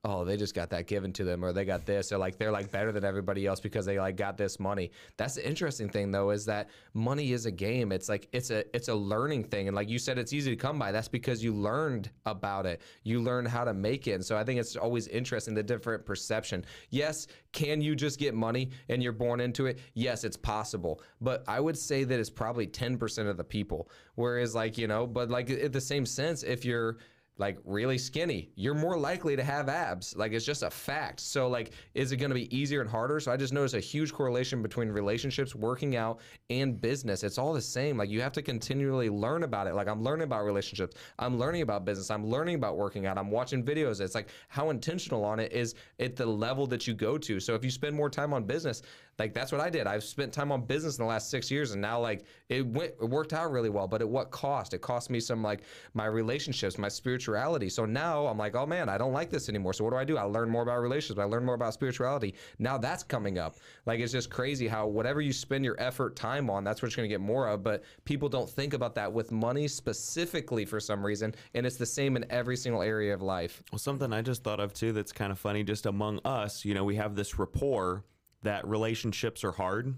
[0.02, 2.50] Oh, they just got that given to them, or they got this, or like they're
[2.50, 4.92] like better than everybody else because they like got this money.
[5.18, 7.92] That's the interesting thing, though, is that money is a game.
[7.92, 10.56] It's like it's a it's a learning thing, and like you said, it's easy to
[10.56, 10.90] come by.
[10.90, 12.80] That's because you learned about it.
[13.02, 16.06] You learned how to make it, and so I think it's always interesting the different
[16.06, 16.64] perception.
[16.88, 19.80] Yes, can you just get money and you're born into it?
[19.92, 23.90] Yes, it's possible, but I would say that it's probably ten percent of the people.
[24.14, 26.96] Whereas, like you know, but like in the same sense, if you're
[27.40, 30.14] like really skinny, you're more likely to have abs.
[30.14, 31.20] Like it's just a fact.
[31.20, 33.18] So like, is it going to be easier and harder?
[33.18, 36.20] So I just noticed a huge correlation between relationships, working out,
[36.50, 37.24] and business.
[37.24, 37.96] It's all the same.
[37.96, 39.74] Like you have to continually learn about it.
[39.74, 40.96] Like I'm learning about relationships.
[41.18, 42.10] I'm learning about business.
[42.10, 43.16] I'm learning about working out.
[43.16, 44.02] I'm watching videos.
[44.02, 47.40] It's like how intentional on it is at the level that you go to.
[47.40, 48.82] So if you spend more time on business,
[49.20, 49.86] like that's what I did.
[49.86, 52.94] I've spent time on business in the last six years, and now like it went,
[53.00, 53.86] it worked out really well.
[53.86, 54.72] But at what cost?
[54.72, 55.60] It cost me some like
[55.92, 57.68] my relationships, my spirituality.
[57.68, 59.74] So now I'm like, oh man, I don't like this anymore.
[59.74, 60.16] So what do I do?
[60.16, 61.20] I learn more about relationships.
[61.20, 62.34] I learn more about spirituality.
[62.58, 63.56] Now that's coming up.
[63.84, 67.02] Like it's just crazy how whatever you spend your effort, time on, that's what you're
[67.02, 67.62] gonna get more of.
[67.62, 71.84] But people don't think about that with money specifically for some reason, and it's the
[71.84, 73.62] same in every single area of life.
[73.70, 76.72] Well, something I just thought of too that's kind of funny, just among us, you
[76.72, 78.04] know, we have this rapport
[78.42, 79.94] that relationships are hard.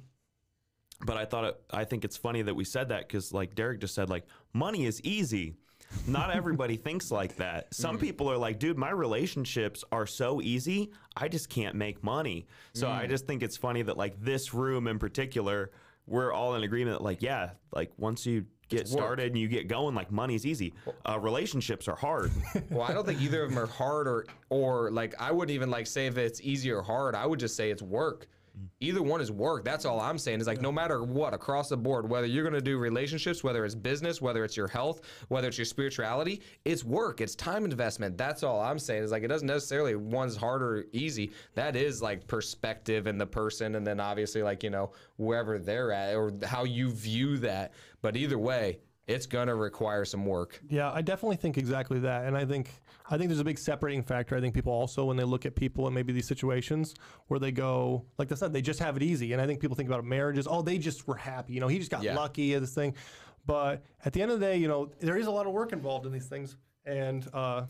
[1.05, 3.81] But I thought it, I think it's funny that we said that because, like Derek
[3.81, 5.57] just said, like money is easy.
[6.07, 7.75] Not everybody thinks like that.
[7.75, 8.01] Some mm.
[8.01, 10.93] people are like, dude, my relationships are so easy.
[11.17, 12.47] I just can't make money.
[12.73, 13.09] So I mm.
[13.09, 15.73] just think it's funny that like this room in particular,
[16.07, 16.99] we're all in agreement.
[16.99, 18.47] That, like, yeah, like once you
[18.77, 20.75] get started and you get going, like money's easy.
[21.09, 22.31] Uh, relationships are hard.
[22.71, 25.71] Well, I don't think either of them are hard or or like I wouldn't even
[25.71, 27.15] like say if it's easy or hard.
[27.15, 28.29] I would just say it's work.
[28.81, 29.65] Either one is work.
[29.65, 30.41] That's all I'm saying.
[30.41, 33.65] Is like no matter what across the board, whether you're going to do relationships, whether
[33.65, 37.21] it's business, whether it's your health, whether it's your spirituality, it's work.
[37.21, 38.19] It's time investment.
[38.19, 39.05] That's all I'm saying.
[39.05, 41.33] Is like it doesn't necessarily one's hard or easy.
[41.55, 45.93] That is like perspective and the person, and then obviously like you know wherever they're
[45.93, 47.73] at or how you view that.
[48.03, 50.61] But either way, it's gonna require some work.
[50.69, 52.71] Yeah, I definitely think exactly that, and I think
[53.11, 54.37] I think there's a big separating factor.
[54.37, 56.95] I think people also, when they look at people and maybe these situations
[57.27, 59.77] where they go, like I said, they just have it easy, and I think people
[59.77, 60.47] think about marriages.
[60.49, 61.53] Oh, they just were happy.
[61.53, 62.15] You know, he just got Yeah.
[62.17, 62.95] lucky at this thing.
[63.45, 65.73] But at the end of the day, you know, there is a lot of work
[65.73, 67.67] involved in these things, and uh,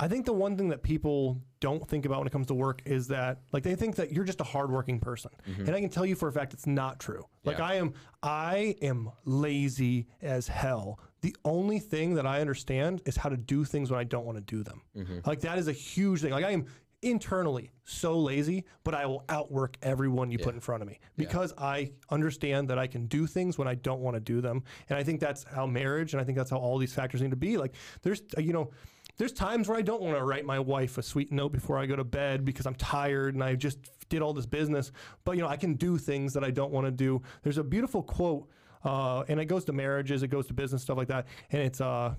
[0.00, 2.82] I think the one thing that people don't think about when it comes to work
[2.84, 5.66] is that, like, they think that you're just a hardworking person, mm-hmm.
[5.66, 7.24] and I can tell you for a fact it's not true.
[7.44, 7.66] Like, Yeah.
[7.66, 10.98] I am, I am lazy as hell.
[11.20, 14.38] The only thing that I understand is how to do things when I don't want
[14.38, 14.82] to do them.
[14.96, 15.18] Mm-hmm.
[15.24, 16.32] Like, that is a huge thing.
[16.32, 16.66] Like, I am
[17.02, 21.52] internally so lazy, but I will outwork everyone you put in front of me because
[21.58, 24.62] I understand that I can do things when I don't want to do them.
[24.88, 27.30] And I think that's how marriage and I think that's how all these factors need
[27.30, 27.56] to be.
[27.56, 28.70] Like, there's, you know,
[29.18, 31.86] there's times where I don't want to write my wife a sweet note before I
[31.86, 34.90] go to bed because I'm tired and I just did all this business.
[35.24, 37.22] But you know, I can do things that I don't want to do.
[37.42, 38.48] There's a beautiful quote,
[38.84, 41.80] uh, and it goes to marriages, it goes to business stuff like that, and it's
[41.80, 42.14] uh,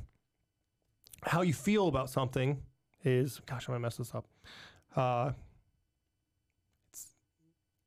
[1.24, 2.62] how you feel about something
[3.04, 3.42] is.
[3.46, 4.28] Gosh, I'm gonna mess this up.
[4.96, 5.32] Uh,
[6.90, 7.08] it's,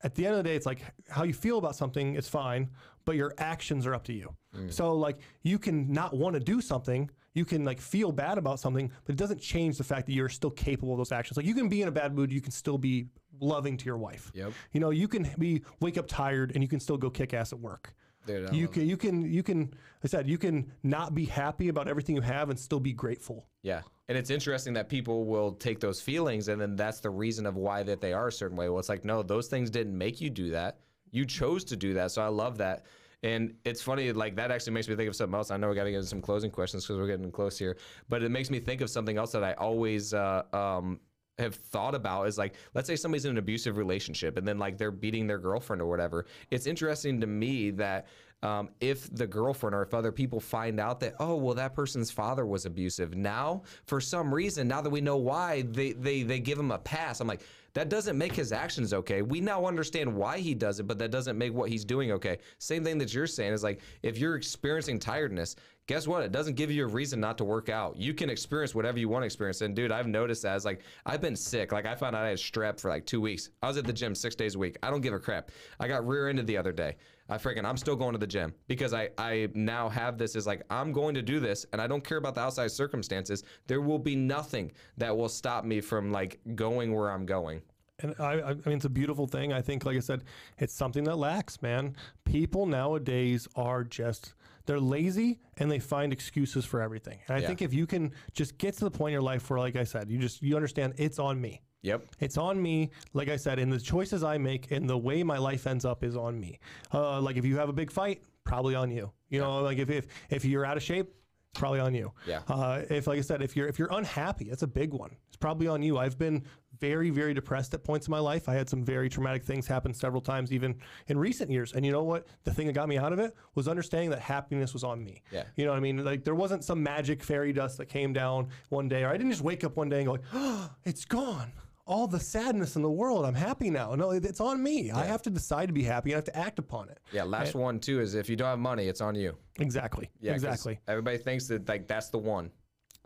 [0.02, 2.68] at the end of the day, it's like how you feel about something is fine,
[3.04, 4.34] but your actions are up to you.
[4.70, 8.58] So like you can not want to do something, you can like feel bad about
[8.58, 11.36] something, but it doesn't change the fact that you're still capable of those actions.
[11.36, 13.08] Like you can be in a bad mood, you can still be
[13.40, 14.32] loving to your wife.
[14.34, 14.52] Yep.
[14.72, 17.52] You know, you can be wake up tired and you can still go kick ass
[17.52, 17.92] at work.
[18.26, 19.72] Dude, You can you can you can
[20.02, 23.46] I said you can not be happy about everything you have and still be grateful.
[23.62, 23.82] Yeah.
[24.08, 27.56] And it's interesting that people will take those feelings and then that's the reason of
[27.56, 28.70] why that they are a certain way.
[28.70, 30.78] Well, it's like, no, those things didn't make you do that.
[31.10, 32.12] You chose to do that.
[32.12, 32.86] So I love that.
[33.22, 35.50] And it's funny, like that actually makes me think of something else.
[35.50, 37.76] I know we got to get into some closing questions because we're getting close here,
[38.08, 41.00] but it makes me think of something else that I always uh, um,
[41.38, 44.78] have thought about is like, let's say somebody's in an abusive relationship and then like
[44.78, 46.26] they're beating their girlfriend or whatever.
[46.50, 48.06] It's interesting to me that
[48.42, 52.10] um, if the girlfriend or if other people find out that oh well that person's
[52.10, 56.38] father was abusive now for some reason now that we know why they they they
[56.38, 57.40] give him a pass i'm like
[57.76, 59.20] that doesn't make his actions okay.
[59.20, 62.38] We now understand why he does it but that doesn't make what he's doing okay.
[62.58, 65.56] Same thing that you're saying is like if you're experiencing tiredness
[65.86, 66.24] guess what?
[66.24, 67.96] It doesn't give you a reason not to work out.
[67.96, 69.60] You can experience whatever you want to experience.
[69.60, 71.70] And dude i've noticed that as like i've been sick.
[71.70, 73.50] Like i found out i had strep for like two weeks.
[73.62, 74.78] I was at the gym six days a week.
[74.82, 75.50] I don't give a crap.
[75.78, 76.96] I got rear-ended the other day
[77.28, 80.46] I freaking I'm still going to the gym because I I now have this is
[80.46, 83.42] like I'm going to do this and I don't care about the outside circumstances.
[83.66, 87.62] There will be nothing that will stop me from like going where I'm going.
[88.00, 89.54] And I, I I mean, it's a beautiful thing.
[89.54, 90.22] I think, like I said,
[90.58, 91.96] it's something that lacks, man.
[92.24, 94.34] People nowadays are just,
[94.66, 97.18] they're lazy and they find excuses for everything.
[97.26, 97.46] And I Yeah.
[97.46, 99.84] think if you can just get to the point in your life where, like I
[99.84, 101.62] said, you just, you understand it's on me.
[101.86, 102.06] Yep.
[102.18, 105.38] It's on me, like I said, and the choices I make and the way my
[105.38, 106.58] life ends up is on me.
[106.92, 109.12] Uh, like if you have a big fight, probably on you.
[109.28, 111.12] You know, like if, if if you're out of shape,
[111.54, 112.12] probably on you.
[112.26, 112.40] Yeah.
[112.48, 115.10] Uh, if like I said, if you're if you're unhappy, that's a big one.
[115.28, 115.96] It's probably on you.
[115.96, 116.42] I've been
[116.80, 118.48] very very depressed at points in my life.
[118.48, 120.74] I had some very traumatic things happen several times, even
[121.06, 121.72] in recent years.
[121.72, 122.26] And you know what?
[122.42, 125.22] The thing that got me out of it was understanding that happiness was on me.
[125.30, 125.44] Yeah.
[125.54, 126.04] You know what I mean?
[126.04, 129.30] Like there wasn't some magic fairy dust that came down one day, or I didn't
[129.30, 131.52] just wake up one day and go, like, oh, it's gone.
[131.86, 133.24] All the sadness in the world.
[133.24, 133.94] I'm happy now.
[133.94, 134.90] No, it's on me.
[134.90, 136.12] I have to decide to be happy.
[136.12, 136.98] I have to act upon it.
[137.12, 137.22] Yeah.
[137.22, 139.36] Last one too is if you don't have money, it's on you.
[139.60, 140.10] Exactly.
[140.20, 140.32] Yeah.
[140.32, 140.80] exactly.
[140.88, 142.50] Everybody thinks that like that's the one.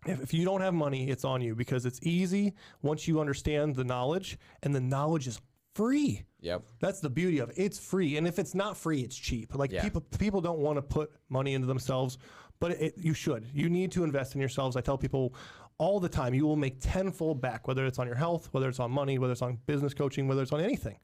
[0.07, 3.77] If, if you don't have money, it's on you because it's easy once you understand
[3.77, 5.39] the knowledge, and the knowledge is
[5.75, 6.25] free.
[6.41, 6.63] Yep.
[6.81, 7.57] That's the beauty of it.
[7.59, 9.55] It's free, and if it's not free, it's cheap.
[9.55, 9.83] Like Yeah.
[9.83, 12.17] people, people don't want to put money into themselves,
[12.61, 13.47] but it, you should.
[13.53, 14.75] You need to invest in yourselves.
[14.75, 15.35] I tell people
[15.81, 18.79] all the time, you will make tenfold back, whether it's on your health, whether it's
[18.79, 20.99] on money, whether it's on business coaching, whether it's on anything.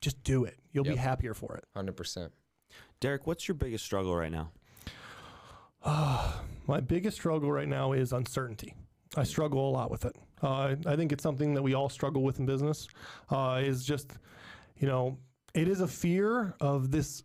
[0.00, 0.58] Just do it.
[0.72, 1.64] You'll be happier for it.
[1.76, 2.32] Hundred percent.
[2.98, 4.50] Derek, what's your biggest struggle right now?
[6.66, 8.74] My biggest struggle right now is uncertainty.
[9.16, 10.16] I struggle a lot with it.
[10.42, 12.88] Uh, I think it's something that we all struggle with in business.
[13.30, 14.12] Uh, is just,
[14.76, 15.18] you know,
[15.54, 17.22] it is a fear of this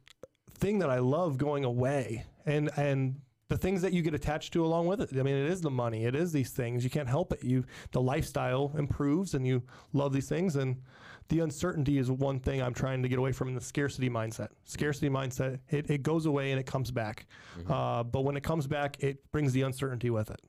[0.54, 4.66] thing that I love going away, and and the things that you get attached to
[4.66, 5.10] along with it.
[5.14, 6.06] I mean, it is the money.
[6.06, 6.84] It is these things.
[6.84, 7.44] You can't help it.
[7.44, 10.82] You the lifestyle improves, and you love these things, and
[11.30, 14.50] the uncertainty is one thing I'm trying to get away from in the scarcity mindset.
[14.66, 17.26] Scarcity mindset, it, it goes away and it comes back.
[17.72, 20.40] Uh, but when it comes back, it brings the uncertainty with it.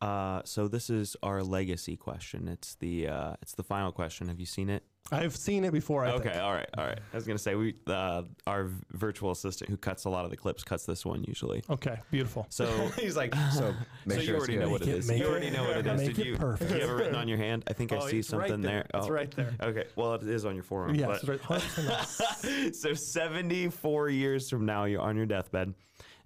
[0.00, 2.46] Uh, so this is our legacy question.
[2.46, 4.28] It's the uh, it's the final question.
[4.28, 4.84] Have you seen it?
[5.12, 6.04] I've seen it before.
[6.06, 6.42] I okay, think.
[6.42, 6.98] all right, all right.
[7.12, 10.36] I was gonna say we uh, our virtual assistant who cuts a lot of the
[10.36, 11.62] clips cuts this one usually.
[11.68, 12.46] Okay, beautiful.
[12.48, 12.64] So
[12.98, 13.74] He's like, so
[14.06, 15.10] make so sure you already know what it it- is.
[15.10, 16.00] You already know what it is.
[16.00, 16.70] make Did it you, perfect.
[16.70, 17.64] do you have it written on your hand?
[17.68, 18.86] I think I Oh, see it's right something there.
[18.92, 19.00] there.
[19.00, 19.52] It's Oh, right there.
[19.62, 20.94] Okay, well it is on your forearm.
[20.94, 22.74] Yeah, but- it's right.
[22.74, 25.74] so 74 years from now, you're on your deathbed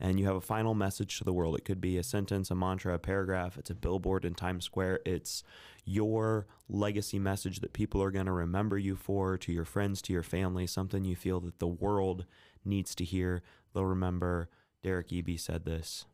[0.01, 1.57] and you have a final message to the world.
[1.57, 3.59] It could be a sentence, a mantra, a paragraph.
[3.59, 5.01] It's a billboard in Times Square.
[5.05, 5.43] It's
[5.85, 10.13] your legacy message that people are going to remember you for, to your friends, to
[10.13, 12.27] your family, something you feel that the world
[12.65, 13.43] needs to hear.
[13.75, 14.49] They'll remember
[14.83, 16.05] Derek Eby said this.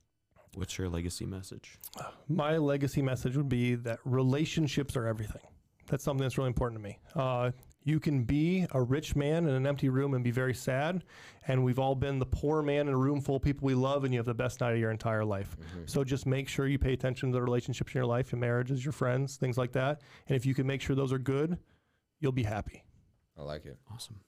[0.54, 1.78] What's your legacy message?
[2.28, 5.42] My legacy message would be that relationships are everything.
[5.88, 6.98] That's something that's really important to me.
[7.14, 7.50] Uh,
[7.84, 11.04] you can be a rich man in an empty room and be very sad,
[11.46, 14.04] and we've all been the poor man in a room full of people we love,
[14.04, 15.56] and you have the best night of your entire life.
[15.60, 15.82] Mm-hmm.
[15.86, 18.84] So just make sure you pay attention to the relationships in your life, your marriages,
[18.84, 20.00] your friends, things like that.
[20.26, 21.58] And if you can make sure those are good,
[22.20, 22.84] you'll be happy.
[23.38, 23.78] I like it.
[23.92, 24.20] Awesome.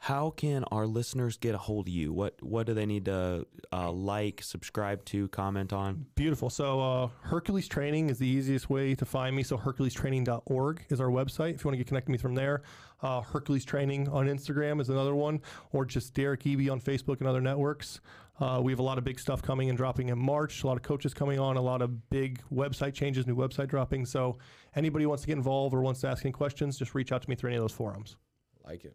[0.00, 2.12] How can our listeners get a hold of you?
[2.12, 6.06] What what do they need to uh, like, subscribe to, comment on?
[6.14, 6.50] Beautiful.
[6.50, 9.42] So uh, Hercules Training is the easiest way to find me.
[9.42, 11.54] So HerculesTraining.org is our website.
[11.54, 12.62] If you want to get connected with me from there,
[13.02, 15.40] uh, Hercules Training on Instagram is another one,
[15.72, 18.00] or just Derek Eby on Facebook and other networks.
[18.40, 20.62] Uh, we have a lot of big stuff coming and dropping in March.
[20.62, 21.56] A lot of coaches coming on.
[21.56, 24.06] A lot of big website changes, new website dropping.
[24.06, 24.38] So
[24.76, 27.22] anybody who wants to get involved or wants to ask any questions, just reach out
[27.22, 28.16] to me through any of those forums.
[28.64, 28.94] Like it.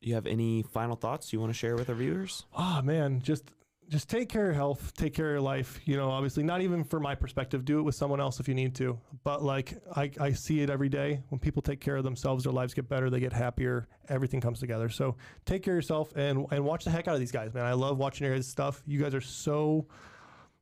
[0.00, 2.44] You have any final thoughts you want to share with our viewers?
[2.54, 3.50] Ah man, just
[3.88, 5.80] just take care of your health, take care of your life.
[5.86, 7.64] You know, obviously not even for my perspective.
[7.64, 8.98] Do it with someone else if you need to.
[9.24, 11.22] But like I, I see it every day.
[11.30, 14.60] When people take care of themselves, their lives get better, they get happier, everything comes
[14.60, 14.88] together.
[14.88, 17.64] So take care of yourself and and watch the heck out of these guys, man.
[17.64, 18.82] I love watching your guys' stuff.
[18.86, 19.86] You guys are so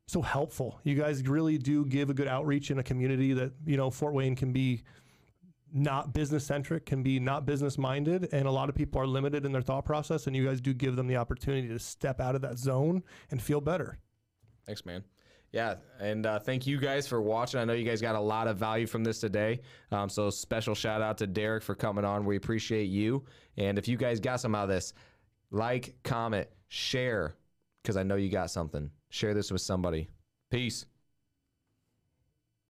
[0.06, 0.80] so helpful.
[0.84, 4.14] You guys really do give a good outreach in a community that, you know, Fort
[4.14, 4.82] Wayne can be
[5.76, 9.44] not business centric, can be not business minded, and a lot of people are limited
[9.44, 10.26] in their thought process.
[10.26, 13.40] And you guys do give them the opportunity to step out of that zone and
[13.40, 13.98] feel better.
[14.66, 15.04] Thanks, man.
[15.52, 17.60] Yeah, and uh, thank you guys for watching.
[17.60, 19.60] I know you guys got a lot of value from this today.
[19.92, 22.24] Um, so special shout out to Derek for coming on.
[22.24, 23.24] We appreciate you.
[23.56, 24.92] And if you guys got some out of this,
[25.50, 27.36] like, comment, share,
[27.82, 28.90] because I know you got something.
[29.10, 30.08] Share this with somebody.
[30.50, 30.84] Peace.